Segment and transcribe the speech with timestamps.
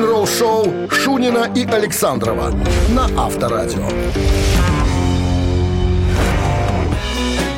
[0.00, 2.54] Рок-н-ролл-шоу Шунина и Александрова
[2.88, 3.86] на Авторадио.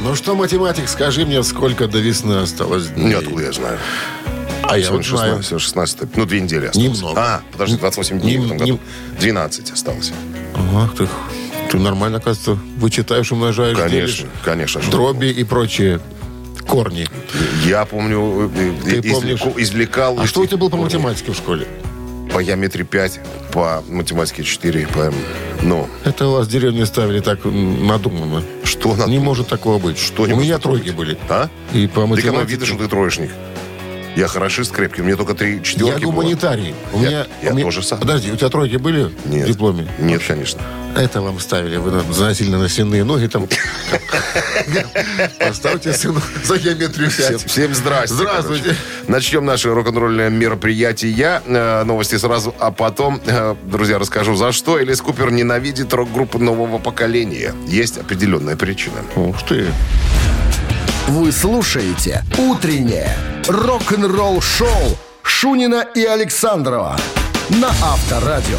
[0.03, 3.07] Ну что, математик, скажи мне, сколько до весны осталось дней?
[3.11, 3.79] Нет, откуда я знаю.
[4.65, 5.43] а я вот знаю.
[5.43, 6.89] 16, сегодня 16 ну, две недели осталось.
[6.99, 7.21] Немного.
[7.21, 8.71] А, подожди, 28 дней в Нем- этом году.
[8.73, 8.81] нем-
[9.21, 10.13] 12 осталось.
[10.75, 11.07] Ах ты,
[11.71, 14.25] ты нормально, оказывается, вычитаешь, умножаешь, Конечно, делишь.
[14.45, 14.81] конечно.
[14.91, 16.01] Дроби и прочие
[16.67, 17.07] корни.
[17.65, 19.41] Я помню, э, Ты э, помнишь?
[19.57, 20.19] извлекал...
[20.19, 21.69] А что у тебя было по математике в школе?
[22.33, 23.21] По геометрии 5,
[23.53, 25.13] по математике 4, по...
[25.63, 28.43] Ну, Это у вас в деревне ставили так надуманно.
[28.65, 29.11] что надо?
[29.11, 29.99] Не может такого быть.
[29.99, 30.95] Что У меня тройки быть?
[30.97, 31.19] были.
[31.29, 31.49] А?
[31.75, 32.51] И по Так оно математике.
[32.51, 33.31] видно, что ты троечник.
[34.15, 36.13] Я хорошист крепкий, у меня только три четверки Я было.
[36.13, 36.75] гуманитарий.
[36.93, 37.99] У Я- меня, я у меня- тоже сам.
[37.99, 39.47] Подожди, у тебя тройки были Нет.
[39.49, 39.89] в дипломе?
[39.99, 40.61] Нет, конечно.
[40.95, 41.79] Это вам ставили.
[41.79, 43.49] Вы на- заносили на носяные ноги там.
[45.39, 47.47] Поставьте сыну за геометрию Всем, 5.
[47.51, 48.15] всем здрасте.
[48.15, 48.77] Здравствуйте.
[49.09, 51.41] Начнем наше рок-н-ролльное мероприятие.
[51.47, 56.79] Э, Новости сразу, а потом, э, друзья, расскажу, за что Элис Купер ненавидит рок-группы нового
[56.79, 57.55] поколения.
[57.67, 58.97] Есть определенная причина.
[59.17, 59.67] Ух ты.
[61.09, 63.17] Вы слушаете «Утреннее
[63.49, 64.69] рок-н-ролл-шоу»
[65.23, 66.97] Шунина и Александрова
[67.51, 68.59] на Авторадио.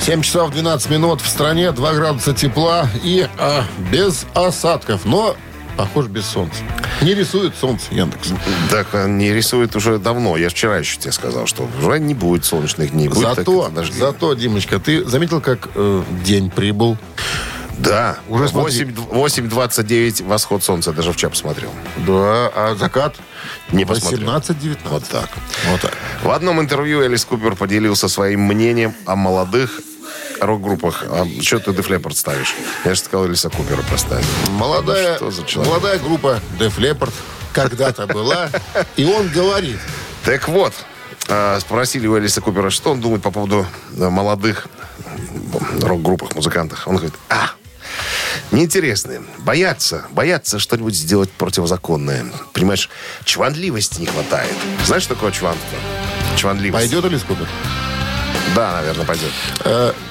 [0.00, 5.36] 7 часов 12 минут в стране, 2 градуса тепла и а, без осадков, но,
[5.76, 6.58] похоже, без солнца.
[7.00, 8.32] Не рисует солнце Яндекс.
[8.70, 10.36] Так э, не рисует уже давно.
[10.36, 13.08] Я вчера еще тебе сказал, что уже не будет солнечных дней.
[13.08, 13.98] Будет Зато, дожди.
[13.98, 16.96] зато, Димочка, ты заметил, как э, день прибыл?
[17.80, 18.84] Да, Уже уже смотри.
[18.84, 20.92] 8.29 восход солнца.
[20.92, 21.70] Даже вчера посмотрел.
[22.06, 23.16] Да, а закат?
[23.72, 24.28] Не посмотрел.
[24.28, 24.78] 18-19.
[24.84, 25.28] Вот так.
[25.70, 25.96] Вот так.
[26.22, 29.80] В одном интервью Элис Купер поделился своим мнением о молодых
[30.40, 31.04] рок-группах.
[31.08, 32.54] А что ты Def Leppard ставишь?
[32.84, 34.26] Я же сказал Элиса Купера поставить.
[34.50, 35.72] Молодая, Что за человек?
[35.72, 37.12] молодая группа Def Leppard
[37.52, 38.50] когда-то была,
[38.96, 39.78] и он говорит,
[40.24, 40.72] Так вот,
[41.28, 44.66] э, спросили у Элиса Купера, что он думает по поводу молодых
[45.80, 46.86] рок-группах, музыкантах.
[46.86, 47.50] Он говорит, а,
[48.52, 49.22] неинтересные.
[49.38, 52.26] Боятся, боятся что-нибудь сделать противозаконное.
[52.52, 52.88] Понимаешь,
[53.24, 54.54] чванливости не хватает.
[54.84, 55.78] Знаешь, что такое чванство?
[56.36, 56.90] Чванливость.
[56.90, 57.46] пойдет или сколько?
[58.54, 59.32] Да, наверное, пойдет.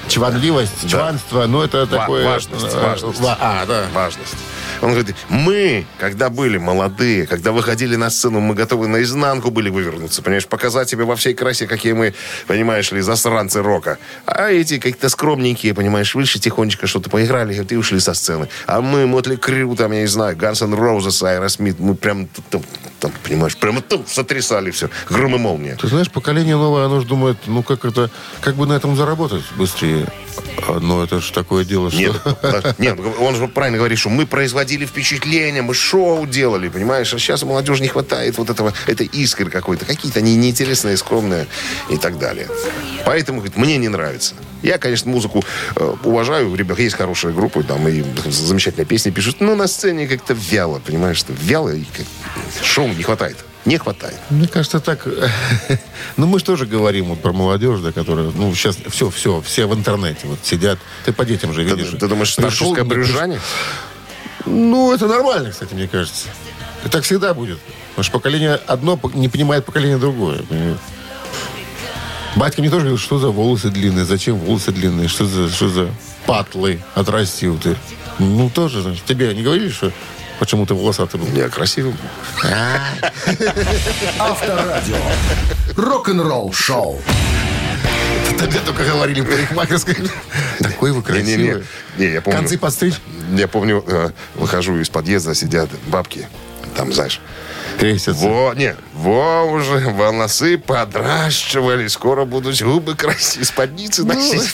[0.10, 2.26] Чванливость, чванство, ну это такое...
[2.26, 3.20] важность, э, важность.
[3.22, 3.86] ва- а, да.
[3.94, 4.36] Важность.
[4.82, 10.22] Он говорит, мы, когда были молодые, когда выходили на сцену, мы готовы наизнанку были вывернуться,
[10.22, 12.14] понимаешь, показать себе во всей красе, какие мы,
[12.48, 13.98] понимаешь ли, засранцы рока.
[14.26, 18.48] А эти какие-то скромненькие, понимаешь, вышли тихонечко, что-то поиграли, и ушли со сцены.
[18.66, 22.64] А мы, Мотли Крю, там, я не знаю, Guns N' Roses, Aerosmith, мы прям там,
[23.00, 24.90] там, понимаешь, прямо там сотрясали все.
[25.10, 25.76] Гром и молния.
[25.76, 28.10] Ты знаешь, поколение новое, оно же думает, ну как это,
[28.42, 29.99] как бы на этом заработать быстрее.
[30.68, 32.00] А, Ну это же такое дело, что...
[32.00, 37.14] Нет, да, нет, он же правильно говорит, что мы производили впечатление, мы шоу делали, понимаешь?
[37.14, 39.86] А сейчас молодежи не хватает вот этого, этой искры какой-то.
[39.86, 41.48] Какие-то они неинтересные, скромные
[41.90, 42.48] и так далее.
[43.06, 44.36] Поэтому, говорит, мне не нравится.
[44.62, 45.44] Я, конечно, музыку
[45.76, 46.54] э, уважаю.
[46.56, 49.40] Ребят, есть хорошие группы, там и замечательные песни пишут.
[49.40, 51.18] Но на сцене как-то вяло, понимаешь?
[51.18, 53.38] Что вяло и как- шоу не хватает.
[53.66, 54.18] Не хватает.
[54.30, 55.06] Мне кажется, так...
[56.18, 58.32] Ну, мы же тоже говорим вот про молодежь, да, которая...
[58.36, 60.80] Ну, сейчас все, все, все в интернете вот сидят.
[61.06, 61.90] Ты по детям же Ты, видишь.
[62.00, 63.38] ты думаешь, Пришел, старческое не брюзжание?
[63.40, 66.28] приш- Ну, это нормально, кстати, мне кажется.
[66.86, 67.60] И так всегда будет.
[67.90, 70.42] Потому что поколение одно не понимает поколение другое.
[70.44, 70.78] понимаешь?
[72.36, 75.90] Батька мне тоже говорил, что за волосы длинные, зачем волосы длинные, что за, что за
[76.26, 77.76] патлы отрастил ты.
[78.20, 79.92] Ну, тоже, знаешь, тебе не говорили, что
[80.40, 81.28] почему ты волосатый был?
[81.34, 81.94] Я красивый.
[84.18, 84.96] Авторадио.
[85.76, 87.02] Рок-н-ролл-шоу.
[88.38, 89.98] Тогда только говорили парикмахерской.
[90.60, 91.38] Такой вы красивый.
[91.38, 91.64] Не-не-не.
[91.98, 92.40] Не, я помню.
[92.40, 92.96] Концы подстричь?
[93.36, 96.28] Я помню, э, выхожу из подъезда, сидят бабки,
[96.76, 97.20] там, знаешь,
[97.80, 98.28] Крестятся.
[98.28, 104.54] во, не, во уже волосы подращивали, скоро будут губы красить, спадницы Ну, носить.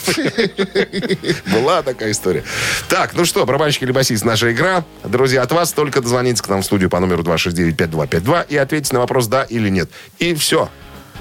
[1.52, 2.44] Была такая история.
[2.88, 4.84] Так, ну что, барабанщик или басист, наша игра.
[5.04, 9.00] Друзья, от вас только дозвониться к нам в студию по номеру 269-5252 и ответить на
[9.00, 9.90] вопрос «да» или «нет».
[10.18, 10.68] И все.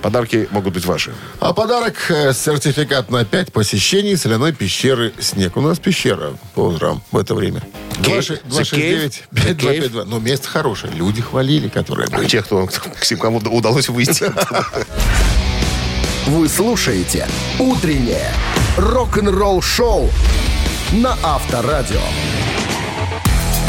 [0.01, 1.13] Подарки могут быть ваши.
[1.39, 5.57] А подарок э, сертификат на 5 посещений соляной пещеры «Снег».
[5.57, 7.63] У нас пещера по утрам в это время.
[8.01, 8.41] Cave?
[8.49, 10.05] 269-5252.
[10.05, 10.93] Но место хорошее.
[10.93, 12.27] Люди хвалили, которые были.
[12.27, 12.67] Те, кто,
[13.19, 14.31] кому удалось выйти.
[16.27, 17.27] Вы слушаете
[17.59, 18.31] «Утреннее
[18.77, 20.09] рок-н-ролл-шоу»
[20.93, 22.01] на Авторадио.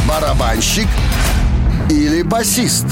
[0.09, 0.89] Барабанщик
[1.91, 2.87] или басист?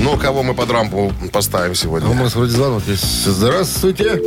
[0.00, 2.14] Ну, кого мы под рампу поставим А У сегодня?
[2.14, 3.24] нас вроде звонок есть.
[3.24, 4.20] Здравствуйте.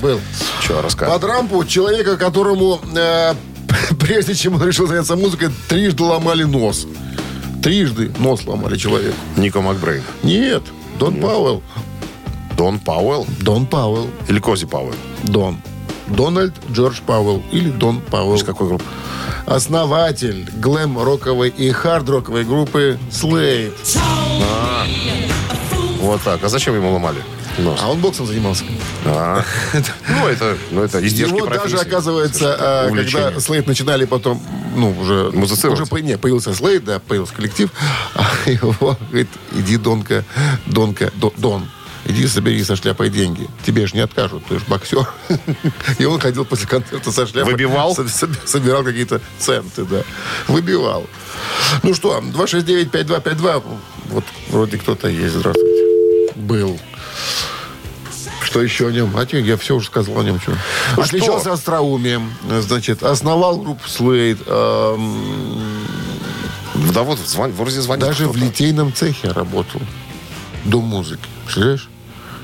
[0.00, 0.20] Был.
[0.60, 1.18] Что, рассказывай.
[1.18, 3.34] Под рампу человека, которому, э,
[3.98, 6.86] прежде чем он решил заняться музыкой, трижды ломали нос.
[7.62, 9.16] Трижды нос ломали человеку.
[9.36, 10.02] Нико Макбрейн.
[10.22, 10.62] Нет.
[10.98, 11.62] Дон Пауэлл.
[12.56, 14.10] Дон Пауэлл Дон Пауэлл.
[14.28, 14.94] или Кози Пауэлл?
[15.24, 15.58] Дон.
[16.08, 18.36] Дональд Джордж Пауэлл или Дон Пауэлл.
[18.36, 18.84] Из какой группы?
[19.46, 23.72] Основатель глэм-роковой и хард-роковой группы Slade.
[26.00, 26.42] Вот так.
[26.44, 27.22] А зачем ему ломали?
[27.58, 27.78] Нос?
[27.82, 28.64] А он боксом занимался.
[29.04, 29.44] А.
[30.08, 31.72] Ну, это, ну, это издержки Его профессии.
[31.72, 33.24] даже, оказывается, а, Увлечение.
[33.26, 34.42] когда Слейд начинали потом,
[34.76, 35.28] ну, уже...
[35.28, 35.54] Уже
[36.02, 37.70] не, появился Слейд, да, появился коллектив.
[38.14, 40.24] А его говорит, иди, Донка,
[40.66, 41.68] Донка, До- Дон,
[42.04, 43.48] иди собери со шляпой деньги.
[43.64, 45.06] Тебе же не откажут, ты же боксер.
[45.98, 47.52] И он ходил после концерта со шляпой.
[47.52, 47.94] Выбивал?
[47.94, 50.02] со- со- Собирал какие-то центы, да.
[50.48, 51.06] Выбивал.
[51.82, 53.62] Ну что, 269-5252.
[54.08, 55.34] Вот вроде кто-то есть.
[55.34, 56.32] Здравствуйте.
[56.36, 56.78] Был.
[58.42, 59.16] Что еще о нем?
[59.16, 60.38] А те, я все уже сказал о нем.
[60.40, 60.52] Что.
[60.96, 61.52] Ну Отличался что?
[61.54, 62.32] остроумием.
[62.60, 64.38] Значит, основал группу Слейд.
[64.46, 64.96] Да
[67.02, 67.18] вот,
[67.56, 69.80] вроде звонит даже в литейном цехе работал.
[70.64, 71.22] До музыки.
[71.44, 71.88] Представляешь?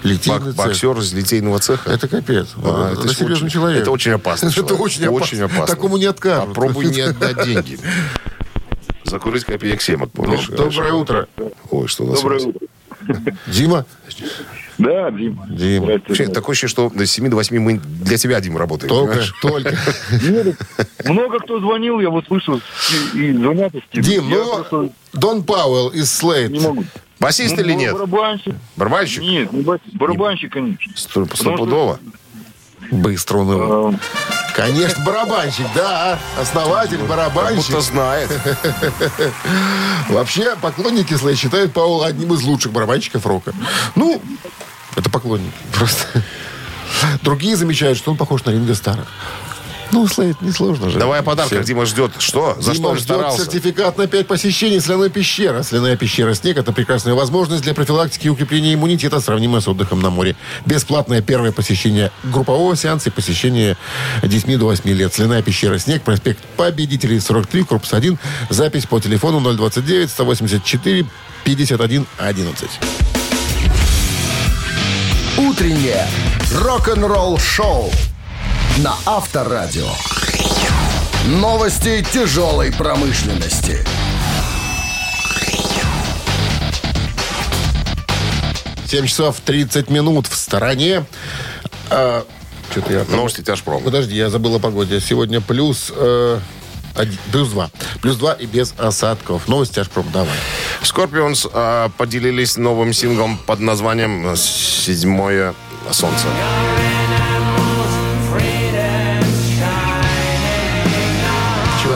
[0.02, 0.66] Литейный Бок- цех.
[0.66, 1.90] боксер из литейного цеха.
[1.90, 2.48] Это капец.
[2.62, 3.82] А, это, это серьезный очень- человек.
[3.82, 4.80] это очень опасный Это человек.
[4.80, 5.22] очень опасно.
[5.24, 5.66] Очень опасно.
[5.66, 6.48] Такому не откажут.
[6.48, 7.78] Попробуй не отдать деньги.
[9.04, 10.46] Закурить копеек 7 помнишь?
[10.48, 11.26] Доброе утро.
[11.70, 12.66] Ой, что у нас Доброе утро.
[13.46, 13.84] Дима?
[14.78, 15.46] Да, Дима.
[15.48, 15.84] Дима.
[15.86, 16.04] Здравствуйте.
[16.08, 18.88] Вообще, такое ощущение, что до 7 до 8 мы для тебя, Дим, работаем.
[18.88, 19.34] Только, понимаешь?
[19.42, 19.76] только.
[20.28, 20.56] Нет,
[21.04, 22.60] много кто звонил, я вот слышу,
[23.14, 24.02] и, звонят из тебя.
[24.02, 26.50] Дим, ну, просто Дон Пауэлл из Слейд.
[26.52, 26.84] не могу.
[27.18, 27.92] Басист Ну, или нет?
[27.94, 28.54] Барабанщик.
[28.76, 29.22] Барабанщик?
[29.22, 30.92] Нет, не бас- барабанщик, конечно.
[30.94, 31.98] Стопудово.
[32.92, 33.90] Быстро он его.
[33.92, 33.98] Э,
[34.54, 36.18] Конечно, барабанщик, да.
[36.40, 37.66] Основатель, барабанщик.
[37.70, 38.30] Будто знает.
[40.08, 43.52] Вообще, поклонники Слей считают Пауэлла одним из лучших барабанщиков рока.
[43.94, 44.22] Ну,
[44.98, 46.22] это поклонники просто.
[47.22, 49.06] Другие замечают, что он похож на Ринго Стара.
[49.90, 50.98] Ну, Слейд, несложно же.
[50.98, 51.52] Давай о подарках.
[51.52, 51.64] Всем.
[51.64, 52.12] Дима ждет.
[52.18, 52.56] Что?
[52.60, 53.44] За Дима что он ждет старался?
[53.44, 55.62] сертификат на 5 посещений соляной пещеры.
[55.62, 60.10] Соляная пещера «Снег»— это прекрасная возможность для профилактики и укрепления иммунитета, сравнимая с отдыхом на
[60.10, 60.36] море.
[60.66, 63.78] Бесплатное первое посещение группового сеанса и посещение
[64.22, 65.14] детьми до 8 лет.
[65.14, 68.18] Соляная пещера «Снег», проспект Победителей, 43, корпус 1.
[68.50, 71.06] Запись по телефону 029 184
[71.44, 73.17] 51 11.
[75.38, 76.04] Утреннее
[76.52, 77.90] рок-н-ролл-шоу
[78.78, 79.88] на Авторадио.
[81.26, 83.84] Новости тяжелой промышленности.
[88.86, 91.04] Семь часов 30 минут в стороне.
[91.90, 92.24] А,
[92.70, 93.04] что-то я...
[93.08, 93.80] Новости тяжпрома.
[93.84, 95.00] Подожди, я забыл о погоде.
[95.00, 95.92] Сегодня плюс...
[95.94, 96.40] э,
[96.96, 97.70] один- плюс два.
[98.00, 99.46] Плюс два и без осадков.
[99.46, 100.30] Новости Тяжпром, давай.
[100.82, 105.54] Скорпионс а, поделились новым синглом под названием «Седьмое
[105.90, 106.26] солнце».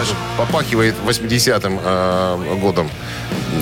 [0.03, 2.91] Знаешь, попахивает 80-м э, годом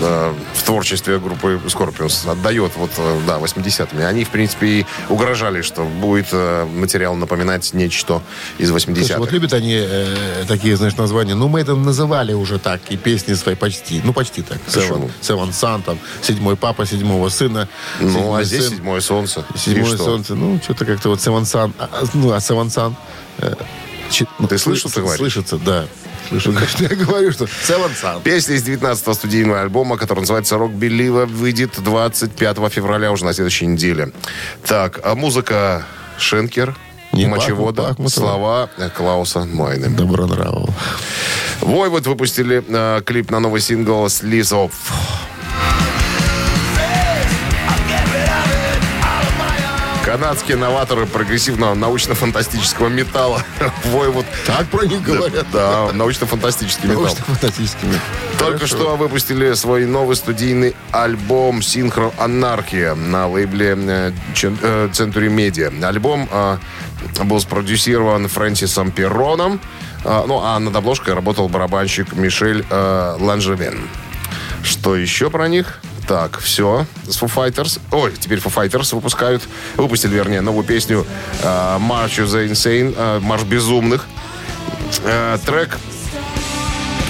[0.03, 2.31] э, в творчестве группы Scorpions.
[2.31, 4.03] Отдает вот, э, да, 80-ми.
[4.05, 8.23] Они, в принципе, и угрожали, что будет э, материал напоминать нечто
[8.59, 9.19] из Слушай, 80-х.
[9.19, 11.35] вот любят они э, такие, знаешь, названия.
[11.35, 14.01] Ну, мы это называли уже так, и песни свои почти.
[14.05, 14.59] Ну, почти так.
[14.69, 17.69] Seven, Seven Sun, там, седьмой папа, седьмого сына.
[18.01, 19.45] Ну, а здесь сын, седьмое солнце.
[19.55, 20.05] И Седьмое что?
[20.05, 20.35] солнце.
[20.35, 21.73] Ну, что-то как-то вот Seven Sun.
[21.79, 22.95] а, ну, а Seven Sun...
[23.39, 23.55] э,
[24.11, 25.19] чи- ну, Ты слышал, ты говоришь?
[25.19, 25.87] Слышится, да.
[26.29, 28.23] Слышу, что я говорю, что Seven Sun.
[28.23, 33.67] Песня из 19-го студийного альбома, который называется «Рок Белива», выйдет 25 февраля, уже на следующей
[33.67, 34.13] неделе.
[34.65, 35.85] Так, а музыка
[36.19, 36.77] Шенкер,
[37.13, 38.69] Не Мочевода, Бахмут, Бахмутова.
[38.69, 39.89] слова Клауса Майны.
[39.89, 40.71] Добронравов.
[41.61, 44.71] Войвод выпустили э, клип на новый сингл «Слиз Off».
[50.21, 53.43] Канадские новаторы прогрессивного научно-фантастического металла.
[53.87, 54.27] Войвод.
[54.47, 55.47] Так про них говорят.
[55.51, 57.05] Да, научно-фантастический металл.
[57.05, 57.99] Научно-фантастическими.
[58.39, 58.77] Только Хорошо.
[58.77, 65.73] что выпустили свой новый студийный альбом «Синхро Анархия» на лейбле э, Чен- э, Century Media.
[65.83, 66.59] Альбом э,
[67.25, 69.59] был спродюсирован Фрэнсисом Перроном,
[70.05, 73.89] э, ну, а над обложкой работал барабанщик Мишель э, Ланжевен.
[74.63, 75.81] Что еще про них?
[76.11, 76.87] Так, все.
[77.07, 77.81] С Foo Fighters.
[77.93, 79.45] Ой, теперь Foo Fighters выпускают.
[79.77, 81.07] Выпустили, вернее, новую песню
[81.41, 84.07] э, March of the Insane, э, Марш безумных.
[85.05, 85.79] Э, трек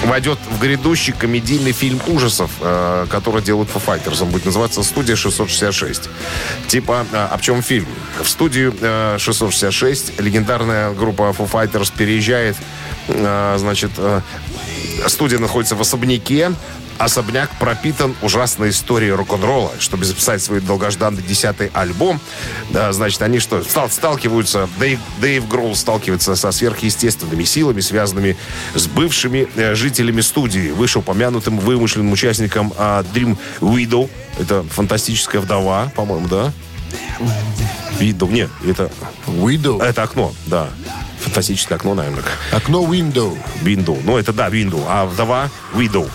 [0.05, 4.21] войдет в грядущий комедийный фильм ужасов, э, который делают Foo Fighters.
[4.21, 6.07] Он будет называться «Студия 666».
[6.67, 7.87] Типа, э, об чем фильм?
[8.21, 12.55] В студию э, 666 легендарная группа Foo Fighters переезжает,
[13.07, 14.21] э, значит, э,
[15.07, 16.51] студия находится в особняке,
[17.03, 19.71] особняк пропитан ужасной историей рок-н-ролла.
[19.79, 22.19] Чтобы записать свой долгожданный десятый альбом,
[22.69, 28.37] да, значит, они что, стал, сталкиваются, Дэйв, Дэйв Гроул сталкивается со сверхъестественными силами, связанными
[28.75, 34.09] с бывшими э, жителями студии, вышеупомянутым вымышленным участником э, Dream Widow.
[34.39, 36.53] Это фантастическая вдова, по-моему, да?
[37.99, 38.91] Widow, нет, это,
[39.27, 39.81] Window.
[39.81, 40.69] это окно, да.
[41.21, 42.23] Фантастическое окно, наверное.
[42.51, 43.37] Окно window.
[43.61, 43.99] Window.
[44.03, 44.83] Ну, это да, Window.
[44.87, 46.09] А вдова Widow.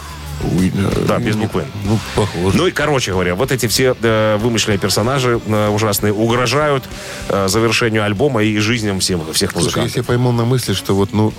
[1.09, 1.65] Да, без буквы.
[1.85, 2.57] Ну, похоже.
[2.57, 6.85] Ну и, короче говоря, вот эти все э, вымышленные персонажи э, ужасные угрожают
[7.29, 9.85] э, завершению альбома и жизням всем, всех Слушай, музыкантов.
[9.89, 11.33] если я поймал на мысли, что вот, ну,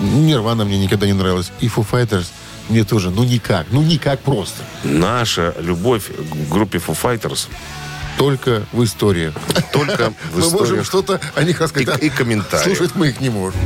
[0.00, 2.26] Нирвана мне никогда не нравилась, и Foo Fighters
[2.68, 4.62] мне тоже, ну, никак, ну, никак просто.
[4.84, 7.48] Наша любовь к группе Foo Fighters
[8.18, 9.32] Только в истории.
[9.72, 10.58] только в Мы истории.
[10.60, 12.02] можем что-то о них рассказать.
[12.02, 12.64] И- и комментарии.
[12.64, 13.58] Слушать мы их не можем.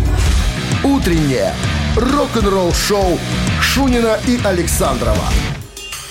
[0.85, 1.55] Утреннее
[1.97, 3.19] рок-н-ролл-шоу
[3.59, 5.31] Шунина и Александрова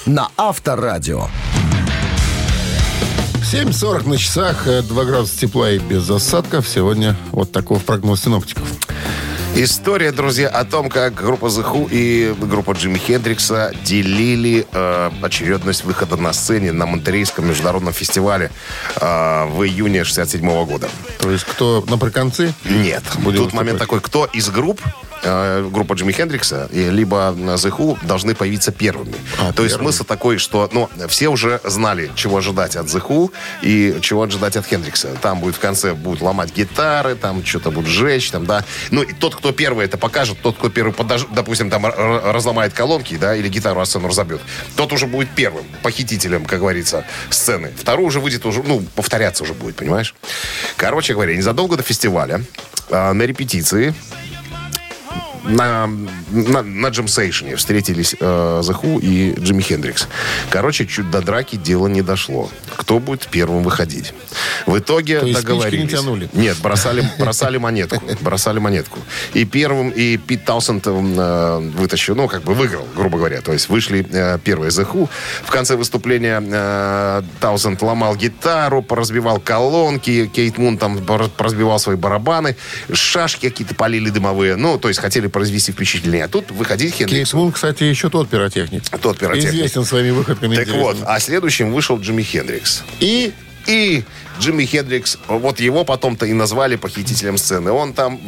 [0.07, 1.27] на Авторадио.
[3.51, 6.67] 7.40 на часах, э, 2 градуса тепла и без осадков.
[6.67, 8.67] Сегодня вот таков прогноз синоптиков.
[9.55, 15.83] История, друзья, о том, как группа The Who и группа Джимми Хендрикса делили э, очередность
[15.83, 18.49] выхода на сцене на Монтерейском международном фестивале
[18.95, 20.89] э, в июне 67 года.
[21.19, 22.51] То есть кто на приконцы?
[22.65, 23.03] Нет.
[23.19, 24.01] Будем Тут момент выступать.
[24.01, 24.81] такой, кто из групп,
[25.23, 29.15] группа Джимми Хендрикса, либо The Who, должны появиться первыми.
[29.39, 29.91] А, То есть первыми.
[29.91, 34.57] смысл такой, что ну, все уже знали, чего ожидать от The Who и чего ожидать
[34.57, 35.09] от Хендрикса.
[35.21, 38.63] Там будет в конце будут ломать гитары, там что-то будут жечь, там, да.
[38.91, 43.15] Ну, и тот, кто первый это покажет, тот, кто первый, подож- допустим, там разломает колонки,
[43.17, 44.41] да, или гитару о сцену разобьет,
[44.75, 47.71] тот уже будет первым, похитителем, как говорится, сцены.
[47.77, 50.13] Второй уже выйдет, уже, ну, повторяться уже будет, понимаешь?
[50.75, 52.41] Короче говоря, незадолго до фестиваля
[52.89, 53.93] а, на репетиции
[55.43, 55.87] на,
[56.31, 60.07] на, на джемсейшене встретились э, Who и Джимми Хендрикс.
[60.49, 62.49] Короче, чуть до драки дело не дошло.
[62.75, 64.13] Кто будет первым выходить?
[64.65, 65.83] В итоге То есть договорились.
[65.83, 66.29] не тянули?
[66.33, 68.01] Нет, бросали, бросали монетку.
[68.21, 68.99] Бросали монетку.
[69.33, 73.41] И первым, и Пит Таусенд э, вытащил, ну, как бы выиграл, грубо говоря.
[73.41, 75.09] То есть вышли э, первые Who.
[75.43, 81.95] В конце выступления э, Таусенд ломал гитару, поразбивал колонки, Кейт Мун там пор- поразбивал свои
[81.95, 82.55] барабаны,
[82.91, 84.55] шашки какие-то полили дымовые.
[84.55, 86.25] Ну, то есть хотели произвести впечатление.
[86.25, 87.31] А тут выходить Хендрикс.
[87.31, 88.83] Кейт Мун, кстати, еще тот пиротехник.
[89.01, 89.53] Тот пиротехник.
[89.55, 90.55] Известен своими выходками.
[90.55, 90.99] Так интересными.
[90.99, 92.83] вот, а следующим вышел Джимми Хендрикс.
[93.01, 93.33] И
[93.67, 94.03] И
[94.39, 97.71] Джимми Хендрикс, вот его потом-то и назвали похитителем сцены.
[97.71, 98.19] Он там,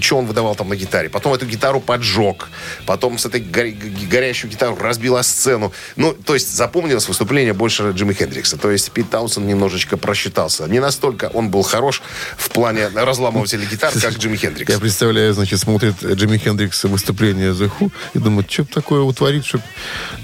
[0.00, 1.08] что он выдавал там на гитаре.
[1.08, 2.48] Потом эту гитару поджег.
[2.86, 5.72] Потом с этой горя- г- горящую гитару разбила сцену.
[5.96, 8.56] Ну, то есть запомнилось выступление больше Джимми Хендрикса.
[8.56, 10.66] То есть Пит Таунсен немножечко просчитался.
[10.66, 12.02] Не настолько он был хорош
[12.36, 14.72] в плане разламывателя гитар, как Джимми Хендрикс.
[14.72, 19.64] я представляю, значит, смотрит Джимми Хендрикс выступление The Who и думает, что такое утворить, чтобы,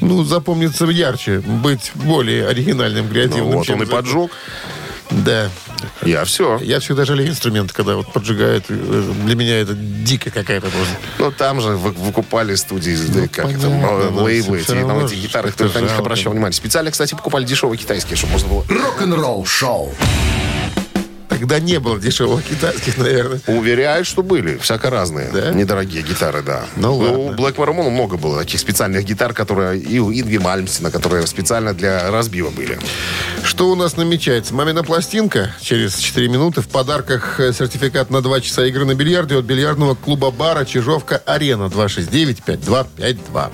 [0.01, 3.51] ну, запомниться ярче, быть более оригинальным, креативным.
[3.51, 4.31] Ну, вот он и поджег.
[5.11, 5.51] Да.
[6.05, 6.59] Я все.
[6.63, 8.65] Я всегда жалею инструменты, когда вот поджигают.
[8.69, 10.95] Э, Для меня это дико какая-то просто.
[11.19, 15.51] Ну, там же вы- выкупали студии, да, как это, понятно, лейблы, эти, на эти гитары,
[15.53, 16.55] кто на них обращал внимание.
[16.55, 18.65] Специально, кстати, покупали дешевые китайские, чтобы можно было...
[18.69, 19.93] Рок-н-ролл-шоу.
[21.29, 23.41] Тогда не было дешевых китайских, наверное.
[23.49, 24.59] Уверяют, что были.
[24.59, 25.29] Всяко разные.
[25.33, 25.51] Да?
[25.51, 26.67] Недорогие гитары, да.
[26.77, 27.19] Ну, ладно.
[27.19, 31.75] У Blackmore Moon много было таких специальных гитар, которые и у Инги Мальмстина, которые специально
[31.75, 32.79] для разбива были.
[33.53, 34.55] Что у нас намечается?
[34.55, 36.63] Мамина пластинка через 4 минуты.
[36.63, 43.53] В подарках э, сертификат на 2 часа игры на бильярде от бильярдного клуба-бара «Чижовка-Арена» 269-5252.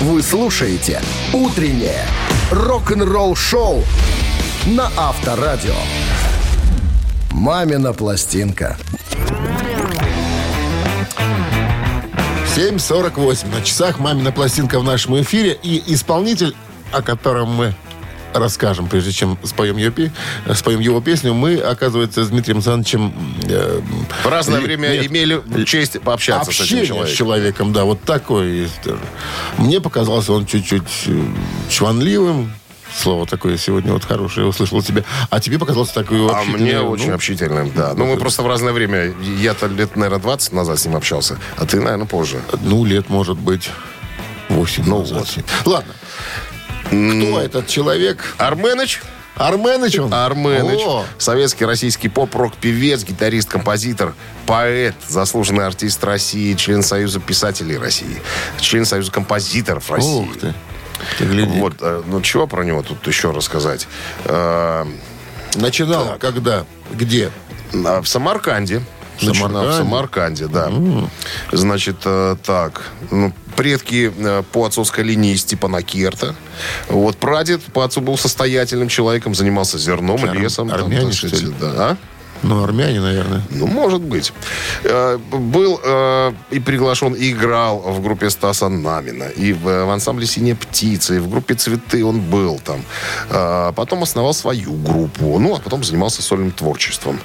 [0.00, 1.02] Вы слушаете
[1.34, 2.06] «Утреннее
[2.50, 3.84] рок-н-ролл-шоу»
[4.64, 5.76] на Авторадио.
[7.30, 8.78] «Мамина пластинка».
[12.56, 13.98] 7.48 на часах.
[13.98, 15.58] Мамина пластинка в нашем эфире.
[15.62, 16.56] И исполнитель,
[16.90, 17.74] о котором мы
[18.34, 19.92] расскажем, прежде чем споем, ее,
[20.54, 23.12] споем его песню, мы, оказывается, с Дмитрием Александровичем...
[23.48, 23.80] э,
[24.24, 27.14] В разное ли- время нет, имели честь пообщаться с этим с человеком.
[27.16, 28.68] человеком, да, вот такой.
[29.58, 31.22] Мне показался он чуть-чуть э,
[31.68, 32.52] чванливым.
[32.94, 35.02] Слово такое сегодня вот хорошее услышал от тебя.
[35.30, 37.94] А тебе показался такой А мне ну, очень общительным, да.
[37.96, 39.14] Ну, мы просто в разное время.
[39.38, 42.42] Я-то лет, наверное, 20 назад с ним общался, а ты, наверное, позже.
[42.62, 43.70] Ну, лет, может быть,
[44.50, 45.26] 8 Ну назад.
[45.36, 45.44] вот.
[45.64, 45.94] Ладно.
[46.92, 48.34] Кто этот человек?
[48.38, 49.00] Арменыч?
[49.36, 50.12] Арменыч он?
[50.12, 50.80] Арменыч.
[50.84, 54.14] О, Советский российский поп-рок певец, гитарист, композитор,
[54.46, 58.20] поэт, заслуженный артист России, член Союза писателей России,
[58.60, 60.28] член Союза композиторов России.
[60.28, 60.54] ух ты.
[61.18, 61.46] Ты.
[61.46, 63.88] Вот, э, ну чего про него тут еще рассказать?
[64.26, 64.84] Э,
[65.54, 66.64] Начинал когда?
[66.92, 67.30] Где?
[67.72, 68.82] В Самарканде
[69.20, 69.68] Самарканде.
[69.68, 70.72] в Самарканде, да.
[71.52, 76.34] Значит, э, так, ну, предки э, по отцовской линии Степана Керта.
[76.88, 80.68] Вот прадед по отцу был состоятельным человеком, занимался зерном, Ар- лесом.
[80.68, 81.54] там, армяне, так что ли?
[81.60, 81.72] да.
[81.76, 81.96] А?
[82.42, 83.42] Ну, армяне, наверное.
[83.50, 84.32] Ну, может быть.
[84.84, 90.26] Э, Был э, и приглашен, и играл в группе Стаса Намина, и в, в ансамбле
[90.26, 92.82] «Синяя птица», и в группе «Цветы» он был там.
[93.30, 97.20] Э, Потом основал свою группу, ну, а потом занимался сольным творчеством.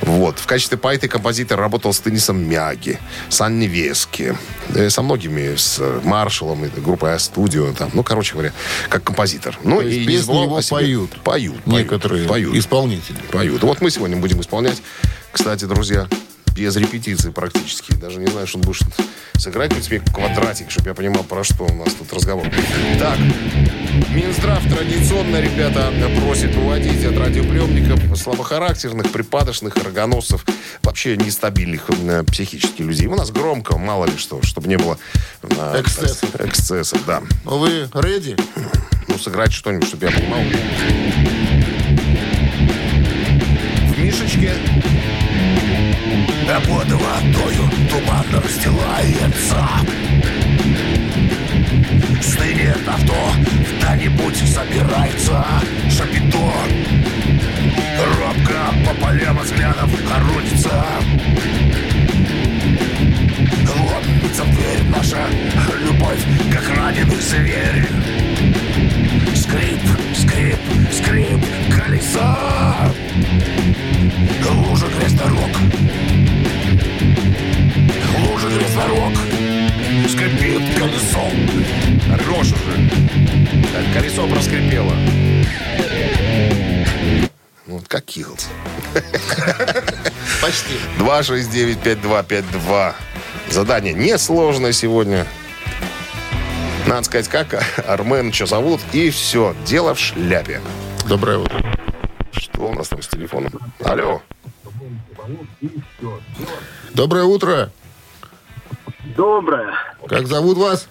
[0.00, 0.38] Вот.
[0.38, 2.98] В качестве поэта и композитора работал с Теннисом Мяги,
[3.28, 4.36] с Анни Вески,
[4.74, 8.52] э, со многими, с э, Маршалом, и группой А-студио, там, ну, короче говоря,
[8.88, 9.58] как композитор.
[9.64, 10.60] Ну, и песни его.
[10.70, 11.10] Поют.
[11.22, 13.18] поют, Некоторые поют исполнители.
[13.30, 13.62] поют.
[13.62, 14.61] Вот мы сегодня будем исполнять.
[15.32, 16.06] Кстати, друзья,
[16.54, 17.94] без репетиции практически.
[17.94, 18.82] Даже не знаю, что он будет
[19.38, 22.46] сыграть хоть мне квадратик, чтобы я понимал, про что у нас тут разговор.
[22.98, 23.18] Так,
[24.14, 25.90] Минздрав традиционно, ребята,
[26.20, 30.44] просит уводить от радиоприемников слабохарактерных, припадочных, рогоносцев,
[30.82, 33.06] вообще нестабильных э, психически людей.
[33.06, 34.98] У нас громко, мало ли что, чтобы не было
[35.42, 36.34] э, Эксцессов.
[36.40, 37.22] эксцессов, да.
[37.44, 38.36] Вы реди?
[39.08, 40.40] Ну, сыграть что-нибудь, чтобы я понимал.
[44.12, 44.52] В Мишечке
[46.46, 49.66] Да под водою туман расстилается
[52.20, 53.14] Стынет авто,
[53.78, 55.44] куда-нибудь собирается
[55.90, 56.52] Шапито.
[58.18, 60.84] Робко по полям взглядов хоронится
[63.78, 65.26] Ломится дверь наша
[65.86, 68.01] любовь, как раненый зверь
[91.02, 92.94] 269-5252.
[93.48, 95.26] Задание несложное сегодня.
[96.86, 99.54] Надо сказать, как Армен, что зовут, и все.
[99.66, 100.60] Дело в шляпе.
[101.08, 101.60] Доброе утро.
[102.32, 103.52] Что у нас там с телефоном?
[103.84, 104.22] Алло.
[106.94, 107.70] Доброе утро.
[109.16, 109.74] Доброе.
[110.06, 110.88] Как зовут вас?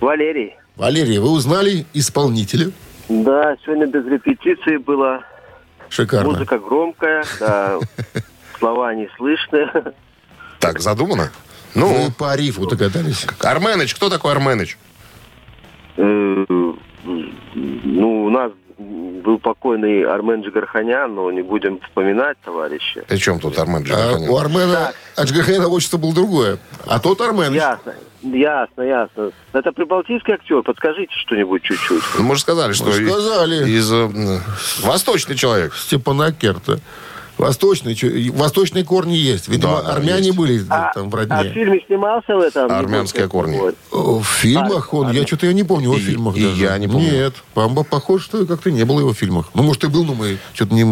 [0.00, 0.56] Валерий.
[0.76, 2.70] Валерий, вы узнали исполнителя?
[3.08, 5.20] Да, сегодня без репетиции было.
[5.88, 6.32] Шикарно.
[6.32, 7.78] Музыка громкая, да,
[8.64, 9.68] слова не слышны.
[10.58, 11.30] Так, задумано?
[11.74, 13.26] Вы Ну, по рифу догадались.
[13.40, 14.78] Арменыч, кто такой Арменыч?
[15.96, 23.04] Э, Ну, у нас был покойный Армен Джигарханян, но не будем вспоминать товарища.
[23.06, 24.30] При чем тут Армен А Джигарханян?
[24.30, 26.58] у Армена Аджгахена отчество было другое.
[26.86, 27.52] А тот Армен.
[27.52, 29.30] Ясно, ясно, ясно.
[29.52, 32.02] Это прибалтийский актер, подскажите что-нибудь чуть-чуть.
[32.16, 33.68] Ну, мы же сказали, что Мы сказали.
[33.70, 34.40] из э,
[34.82, 35.74] восточный человек.
[35.74, 36.80] Степанакерта.
[37.46, 39.48] Восточные, и восточные корни есть.
[39.48, 40.38] Видимо, Да, армяне есть.
[40.38, 41.52] были А, там в а в родне.
[41.52, 42.70] фильме снимался в этом?
[42.72, 43.60] Армянские корни.
[43.90, 46.62] В фильмах он, я что-то я не помню его в фильмах и даже.
[46.62, 47.10] я не помню.
[47.10, 49.50] Нет, Памба похож, что как-то не было его в фильмах.
[49.54, 50.82] Ну, может, и был, но мы что-то не...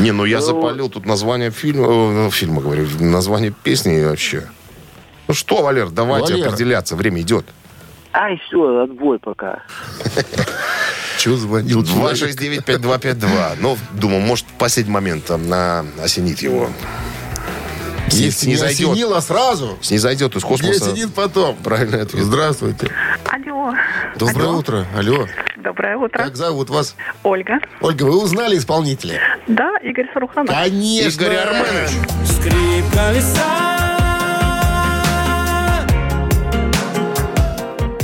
[0.00, 4.48] Не, ну я запалил тут название фильма, э, фильма, говорю, название песни вообще.
[5.28, 6.48] Ну что, Валер, давайте Валер.
[6.48, 7.46] определяться, время идет.
[8.12, 9.62] Ай, все, отбой пока.
[11.24, 12.18] Че звонил человек?
[12.18, 13.56] 269-5252.
[13.58, 16.68] Ну, думаю, может, в последний момент там на, осенит его.
[18.10, 20.90] Если не зайдет, осенило сразу, не зайдет из не космоса.
[20.90, 21.56] осенит потом.
[21.56, 22.24] Правильный ответ.
[22.24, 22.90] Здравствуйте.
[23.24, 23.72] Алло.
[24.18, 24.58] Доброе Алло.
[24.58, 24.86] утро.
[24.94, 25.26] Алло.
[25.56, 26.18] Доброе утро.
[26.18, 26.94] Как зовут вас?
[27.22, 27.58] Ольга.
[27.80, 29.18] Ольга, вы узнали исполнителя?
[29.48, 30.54] Да, Игорь Саруханов.
[30.54, 31.22] Конечно.
[31.22, 31.90] Игорь Арменович.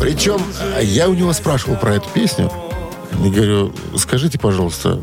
[0.00, 0.40] Причем
[0.78, 2.50] э, я у него спрашивал про эту песню.
[3.24, 5.00] И говорю, скажите, пожалуйста,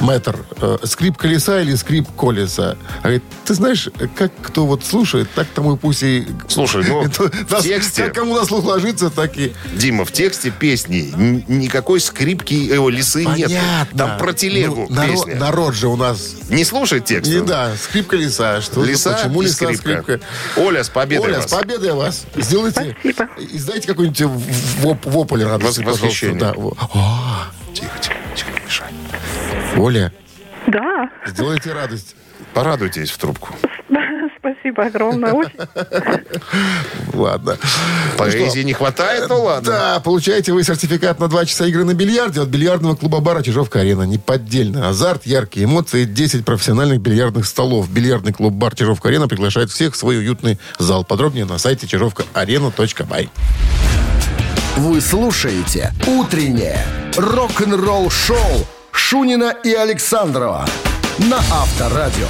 [0.00, 2.76] мэтр, э, скрип колеса или скрип колеса?
[3.00, 6.26] А говорит, ты знаешь, как кто вот слушает, так тому и пусть и...
[6.48, 9.52] Слушай, ну, в тексте, Как кому на слух ложится, так и...
[9.74, 11.12] Дима, в тексте песни
[11.48, 13.48] никакой скрипки, его лисы нет.
[13.48, 13.98] Понятно.
[13.98, 15.40] Там про телегу Ну, народ, песня.
[15.40, 16.34] народ же у нас...
[16.48, 17.30] Не слушай текст.
[17.30, 18.60] Не да, скрип колеса.
[18.60, 20.02] Что Лиса почему лиса, скрипка.
[20.02, 20.20] скрипка?
[20.56, 21.50] Оля, с победой Оля, вас.
[21.50, 22.24] с победой вас.
[22.36, 23.28] Сделайте, Спасибо.
[23.52, 24.20] издайте какой-нибудь
[24.80, 26.38] воп, вопль радости, Вос- восхищение.
[26.40, 26.52] Да.
[26.56, 26.74] О,
[27.74, 28.50] Тихо, тихо, тихо.
[29.78, 30.12] Оля,
[30.66, 32.16] Да, сделайте радость.
[32.52, 33.54] Порадуйтесь в трубку.
[34.38, 35.32] спасибо огромное.
[35.32, 35.52] Очень.
[37.14, 37.58] Ладно.
[38.16, 39.70] Поэзии не хватает, ну ладно.
[39.70, 44.02] Да, получаете вы сертификат на 2 часа игры на бильярде от бильярдного клуба-бара «Чижовка-арена».
[44.02, 44.88] Неподдельно.
[44.88, 47.88] Азарт, яркие эмоции, 10 профессиональных бильярдных столов.
[47.90, 51.04] Бильярдный клуб-бар «Чижовка-арена» приглашает всех в свой уютный зал.
[51.04, 53.30] Подробнее на сайте чижовкаарена.бай.
[54.76, 56.78] Вы слушаете «Утреннее
[57.16, 58.66] рок-н-ролл-шоу»
[58.98, 60.66] Шунина и Александрова
[61.18, 62.26] на Авторадио.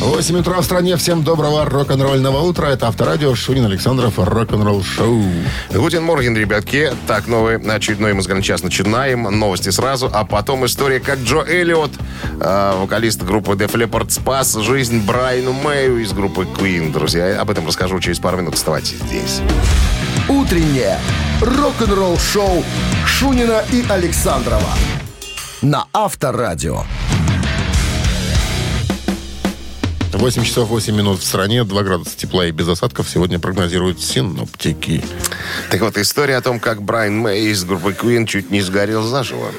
[0.00, 0.96] 8 утра в стране.
[0.96, 2.68] Всем доброго рок-н-ролльного утра.
[2.68, 4.18] Это Авторадио Шунин Александров.
[4.18, 5.24] Рок-н-ролл шоу.
[5.72, 6.92] Guten Morgen, ребятки.
[7.08, 9.22] Так, новый очередной музыкальный час начинаем.
[9.22, 11.92] Новости сразу, а потом история, как Джо Эллиот,
[12.40, 16.92] э, вокалист группы Def Leppard, спас жизнь Брайану Мэю из группы Queen.
[16.92, 18.54] Друзья, об этом расскажу через пару минут.
[18.54, 19.40] Оставайтесь здесь.
[20.28, 20.98] Утреннее
[21.40, 22.62] рок-н-ролл-шоу
[23.06, 24.70] Шунина и Александрова
[25.62, 26.84] на Авторадио.
[30.12, 35.02] 8 часов 8 минут в стране, 2 градуса тепла и без осадков сегодня прогнозируют синоптики.
[35.70, 39.50] Так вот, история о том, как Брайан Мэй из группы Queen чуть не сгорел заживо.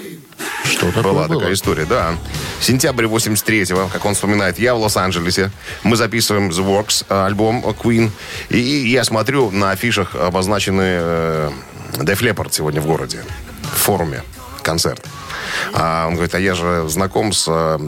[0.66, 1.40] Что такое Была было?
[1.40, 2.16] такая история, да.
[2.60, 5.52] Сентябрь 83-го, как он вспоминает, я в Лос-Анджелесе.
[5.84, 8.12] Мы записываем The Works, э, альбом Queen.
[8.50, 11.52] И я смотрю, на афишах обозначены э,
[11.94, 13.24] Def Leppard сегодня в городе.
[13.64, 14.22] В форуме.
[14.64, 15.06] Концерт.
[15.74, 17.80] А он говорит, а я же знаком с э,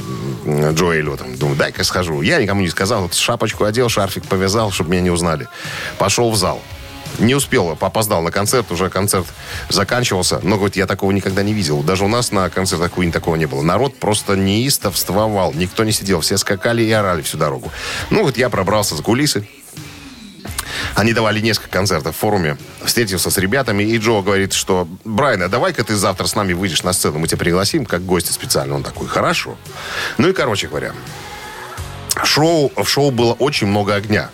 [0.74, 1.36] Джо Эллиотом.
[1.36, 2.22] Думаю, дай-ка схожу.
[2.22, 3.04] Я никому не сказал.
[3.04, 5.48] Вот шапочку одел, шарфик повязал, чтобы меня не узнали.
[5.98, 6.62] Пошел в зал.
[7.20, 9.28] Не успел, опоздал на концерт, уже концерт
[9.70, 10.40] заканчивался.
[10.42, 11.84] Но, говорит, я такого никогда не видел.
[11.84, 13.62] Даже у нас на концертах Queen такого не было.
[13.62, 15.54] Народ просто неистовствовал.
[15.54, 16.22] Никто не сидел.
[16.22, 17.72] Все скакали и орали всю дорогу.
[18.10, 19.48] Ну, вот я пробрался за кулисы.
[20.96, 22.58] Они давали несколько концертов в форуме.
[22.84, 26.84] Встретился с ребятами, и Джо говорит, что Брайан, а давай-ка ты завтра с нами выйдешь
[26.84, 28.76] на сцену, мы тебя пригласим как гостя специально.
[28.76, 29.58] Он такой, хорошо.
[30.18, 30.94] Ну и, короче говоря,
[32.24, 34.30] шоу, в шоу было очень много огня.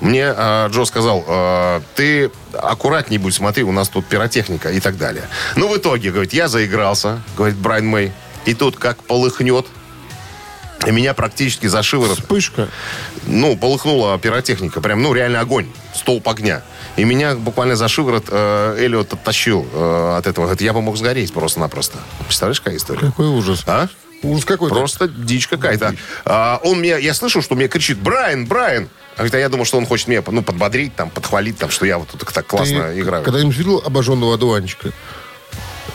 [0.00, 4.96] Мне э, Джо сказал, э, ты аккуратней будь, смотри, у нас тут пиротехника и так
[4.96, 5.24] далее.
[5.56, 8.12] Ну, в итоге, говорит, я заигрался, говорит Брайан Мэй,
[8.44, 9.66] и тут как полыхнет,
[10.90, 12.68] меня практически за шиворот Вспышка.
[13.26, 14.80] ну, полыхнула пиротехника.
[14.80, 15.68] Прям, ну, реально огонь.
[15.94, 16.62] Столб огня.
[16.96, 20.44] И меня буквально за шиворот э, Эллиот оттащил э, от этого.
[20.44, 21.98] Говорит, я бы мог сгореть просто-напросто.
[22.26, 23.00] Представляешь, какая история?
[23.00, 23.62] Какой ужас.
[23.66, 23.88] А?
[24.22, 24.74] Ужас какой-то.
[24.74, 25.94] Просто дичь какая-то.
[26.24, 28.88] А, он меня, я слышу, что мне кричит, Брайан, Брайан.
[29.16, 31.98] А а я думал, что он хочет меня ну, подбодрить, там, подхвалить, там, что я
[31.98, 33.22] вот тут так классно Ты играю.
[33.22, 34.92] когда-нибудь видел обожженного одуванчика?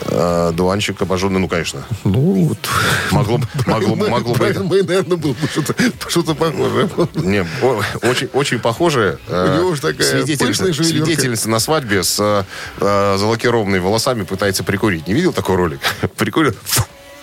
[0.06, 1.82] А, дуванчик обожженный, ну, конечно.
[2.04, 2.58] Ну, вот.
[3.10, 4.38] Могло, могло, могло бы...
[4.38, 5.74] Брайан Мэй, наверное, был что-то,
[6.08, 6.88] что-то похожее.
[7.14, 9.18] Не, о- очень, очень похоже.
[9.28, 10.84] У него же такая пышная шевелюрка.
[10.84, 12.44] свидетельница на свадьбе с э,
[12.80, 15.06] э, залакированными волосами пытается прикурить.
[15.06, 15.80] Не видел такой ролик?
[16.16, 16.54] Прикурил.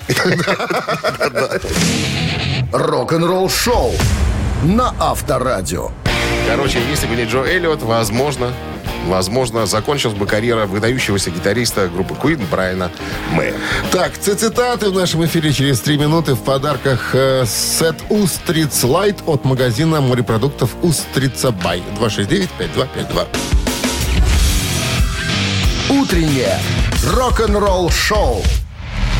[2.71, 3.93] Рок-н-ролл-шоу
[4.63, 5.91] на Авторадио.
[6.47, 8.53] Короче, если бы не Джо Эллиот, возможно,
[9.07, 12.91] возможно, закончилась бы карьера выдающегося гитариста группы Queen Брайана
[13.31, 13.53] Мэя.
[13.91, 16.33] Так, цитаты в нашем эфире через три минуты.
[16.33, 21.83] В подарках э, сет «Устриц Лайт» от магазина морепродуктов «Устрица Бай».
[21.99, 23.27] 269-5252.
[25.89, 26.59] Утреннее
[27.13, 28.41] рок-н-ролл-шоу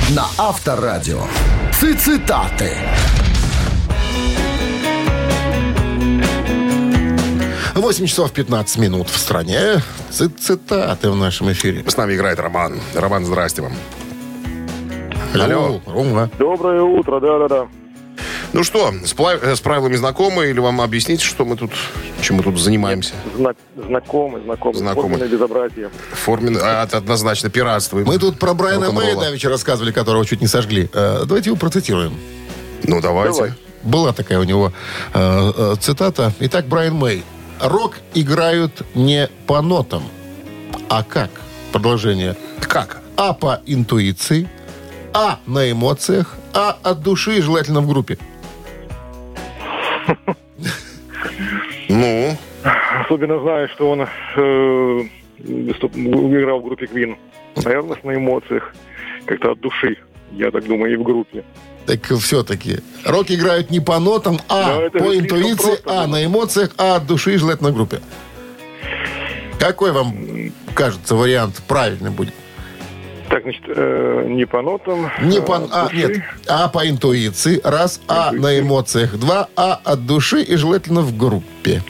[0.09, 1.23] на Авторадио.
[1.71, 2.77] Цитаты.
[7.87, 9.81] 8 часов 15 минут в стране.
[10.09, 11.85] Ци- Цитаты в нашем эфире.
[11.87, 12.81] С нами играет Роман.
[12.93, 13.71] Роман, здрасте вам.
[15.33, 15.79] Алло.
[15.85, 16.29] Рома.
[16.37, 17.67] Доброе утро, да-да-да.
[18.51, 21.71] Ну что, с, пла- с правилами знакомы или вам объяснить, что мы тут,
[22.21, 23.13] чем мы тут занимаемся?
[23.37, 24.77] Знак, знакомый, знакомый.
[24.79, 25.09] Знакомый.
[25.11, 25.89] Форменное безобразие.
[26.11, 26.59] Формен...
[26.61, 27.99] а, это однозначно пиратство.
[27.99, 30.89] Мы тут про Брайана Мэя давеча рассказывали, которого чуть не сожгли.
[30.93, 32.15] Э, Давайте его процитируем.
[32.83, 33.33] Ну, давайте.
[33.37, 33.53] Давай.
[33.83, 34.73] Была такая у него
[35.13, 36.33] э, э, цитата.
[36.41, 37.23] Итак, Брайан Мэй.
[37.61, 40.03] Рок играют не по нотам.
[40.89, 41.29] А как?
[41.71, 42.35] Продолжение.
[42.61, 43.01] Как?
[43.15, 44.47] А по интуиции,
[45.13, 48.17] а на эмоциях, а от души и желательно в группе.
[51.89, 52.37] Ну,
[53.07, 55.01] Особенно знаю, что он э,
[55.39, 57.17] играл в группе Queen.
[57.63, 58.73] Наверное, на эмоциях.
[59.25, 59.97] Как-то от души.
[60.31, 61.43] Я так думаю, и в группе.
[61.87, 62.79] Так все-таки.
[63.05, 67.35] Рок играют не по нотам, а по интуиции, просто а на эмоциях, а от души
[67.35, 68.01] и желательно в группе.
[69.57, 70.13] Какой вам
[70.75, 72.33] кажется вариант правильный будет?
[73.29, 75.09] Так, значит, э, не по нотам.
[75.21, 75.97] Не а по, а, души.
[75.97, 81.17] нет, а по интуиции, раз, а на эмоциях, два, а от души и желательно в
[81.17, 81.81] группе.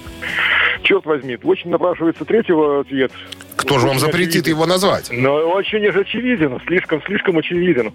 [0.83, 3.11] Черт возьми, очень напрашивается третьего ответ.
[3.55, 4.51] кто же вам Очень запретит очевиден.
[4.51, 5.09] его назвать?
[5.11, 7.91] Но очень же очевиден, слишком, слишком очевиден.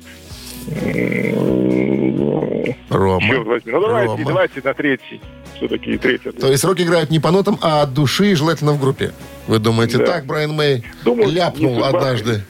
[2.90, 3.26] Рома.
[3.26, 3.72] Черт возьми.
[3.72, 4.24] Ну давайте, Рома.
[4.24, 5.20] давайте на третий.
[5.56, 6.30] Все-таки третий.
[6.32, 9.12] То есть рок играют не по нотам, а от души и желательно в группе.
[9.46, 10.06] Вы думаете, Да.
[10.06, 12.42] так Брайан Мэй Думаю, ляпнул однажды?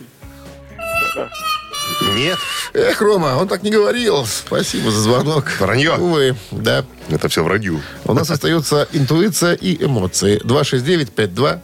[2.16, 2.38] Нет.
[2.74, 4.24] Эх, Рома, он так не говорил.
[4.24, 5.50] Спасибо за звонок.
[5.60, 5.92] Вранье.
[5.96, 6.84] Увы, да.
[7.10, 7.80] Это все вранью.
[8.04, 10.40] У нас остается интуиция и эмоции.
[10.44, 11.60] 269-5252.